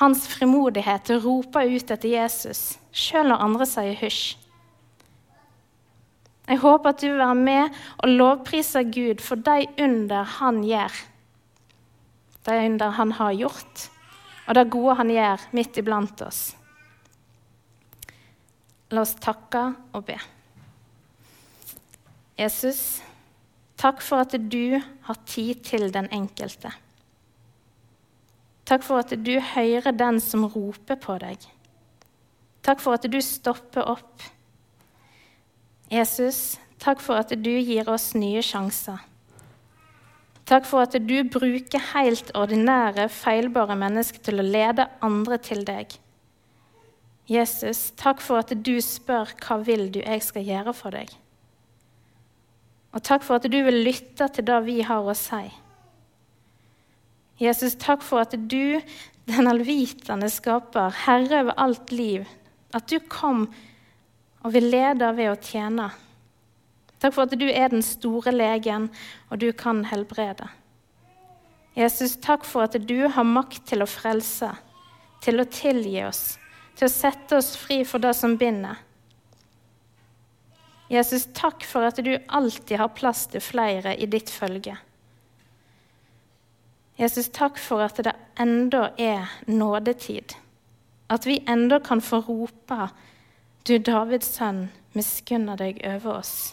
hans 0.00 0.24
frimodighet 0.30 1.04
til 1.06 1.18
å 1.18 1.24
rope 1.26 1.64
ut 1.68 1.90
etter 1.92 2.14
Jesus, 2.14 2.76
sjøl 2.96 3.28
når 3.30 3.44
andre 3.46 3.68
sier 3.68 3.98
hysj. 4.00 4.22
Jeg 6.48 6.58
håper 6.62 6.90
at 6.90 7.00
du 7.00 7.06
vil 7.06 7.20
være 7.20 7.38
med 7.38 7.82
og 8.02 8.14
lovprise 8.18 8.82
Gud 8.92 9.22
for 9.24 9.40
de 9.46 9.68
under 9.80 10.26
han 10.38 10.62
gjør. 10.66 10.96
De 12.48 12.56
under 12.66 12.96
han 12.96 13.12
har 13.20 13.36
gjort, 13.38 13.84
og 14.46 14.56
det 14.58 14.70
gode 14.72 14.96
han 14.98 15.12
gjør 15.12 15.46
midt 15.56 15.78
iblant 15.82 16.24
oss. 16.26 16.42
La 18.92 19.04
oss 19.04 19.14
takke 19.22 19.64
og 19.94 20.04
be. 20.08 20.18
Jesus, 22.38 23.00
takk 23.80 24.02
for 24.04 24.24
at 24.24 24.34
du 24.36 24.78
har 25.06 25.20
tid 25.28 25.62
til 25.64 25.88
den 25.94 26.10
enkelte. 26.12 26.72
Takk 28.68 28.84
for 28.86 29.02
at 29.02 29.14
du 29.14 29.34
hører 29.52 29.94
den 29.94 30.20
som 30.22 30.46
roper 30.48 30.98
på 31.00 31.16
deg. 31.22 31.44
Takk 32.62 32.80
for 32.82 32.98
at 32.98 33.08
du 33.10 33.18
stopper 33.24 33.88
opp 33.90 34.22
Jesus, 35.92 36.56
takk 36.80 37.02
for 37.04 37.20
at 37.20 37.34
du 37.36 37.50
gir 37.50 37.88
oss 37.92 38.14
nye 38.16 38.40
sjanser. 38.40 38.96
Takk 40.52 40.66
for 40.68 40.84
at 40.84 40.92
du 41.00 41.14
bruker 41.32 41.80
helt 41.94 42.28
ordinære, 42.36 43.06
feilbare 43.08 43.72
mennesker 43.80 44.20
til 44.20 44.42
å 44.42 44.44
lede 44.44 44.84
andre 45.00 45.38
til 45.40 45.62
deg. 45.64 45.94
Jesus, 47.30 47.86
takk 47.96 48.20
for 48.20 48.42
at 48.42 48.52
du 48.52 48.74
spør 48.84 49.32
hva 49.40 49.56
vil 49.64 49.86
du 49.94 50.02
jeg 50.02 50.20
skal 50.20 50.44
gjøre 50.44 50.74
for 50.76 50.92
deg. 50.92 51.08
Og 52.92 53.00
takk 53.00 53.24
for 53.24 53.40
at 53.40 53.48
du 53.48 53.56
vil 53.64 53.80
lytte 53.86 54.28
til 54.28 54.44
det 54.50 54.60
vi 54.66 54.82
har 54.84 55.08
å 55.08 55.16
si. 55.16 55.46
Jesus, 57.40 57.78
takk 57.80 58.04
for 58.04 58.26
at 58.26 58.36
du, 58.36 58.76
den 59.32 59.48
allvitende 59.48 60.28
skaper, 60.28 60.92
herre 61.06 61.46
over 61.46 61.56
alt 61.64 61.96
liv, 61.96 62.28
at 62.76 62.92
du 62.92 62.98
kom 63.08 63.46
og 64.42 64.52
vil 64.52 64.68
lede 64.68 65.08
ved 65.16 65.32
å 65.32 65.40
tjene. 65.40 65.88
Takk 67.02 67.16
for 67.16 67.26
at 67.26 67.34
du 67.34 67.48
er 67.50 67.72
den 67.72 67.82
store 67.82 68.30
legen, 68.30 68.86
og 69.28 69.40
du 69.42 69.48
kan 69.52 69.82
helbrede. 69.90 70.46
Jesus, 71.74 72.14
takk 72.22 72.44
for 72.46 72.68
at 72.68 72.76
du 72.86 73.08
har 73.10 73.26
makt 73.26 73.64
til 73.72 73.82
å 73.82 73.88
frelse, 73.90 74.52
til 75.24 75.42
å 75.42 75.48
tilgi 75.50 75.96
oss, 76.06 76.36
til 76.78 76.86
å 76.86 76.92
sette 76.92 77.40
oss 77.40 77.56
fri 77.58 77.80
for 77.88 78.02
det 78.02 78.12
som 78.14 78.36
binder. 78.38 78.78
Jesus, 80.92 81.26
takk 81.34 81.64
for 81.66 81.88
at 81.88 81.98
du 82.04 82.12
alltid 82.28 82.76
har 82.78 82.94
plass 82.94 83.24
til 83.32 83.42
flere 83.42 83.96
i 83.96 84.06
ditt 84.06 84.30
følge. 84.30 84.76
Jesus, 87.00 87.32
takk 87.32 87.58
for 87.58 87.82
at 87.82 87.98
det 88.04 88.14
enda 88.38 88.90
er 89.00 89.32
nådetid. 89.48 90.36
At 91.10 91.26
vi 91.26 91.40
enda 91.48 91.80
kan 91.82 92.04
få 92.04 92.22
rope 92.28 92.92
du 93.66 93.78
Davids 93.78 94.36
sønn, 94.36 94.68
miskunner 94.94 95.56
deg 95.58 95.80
over 95.88 96.20
oss. 96.20 96.52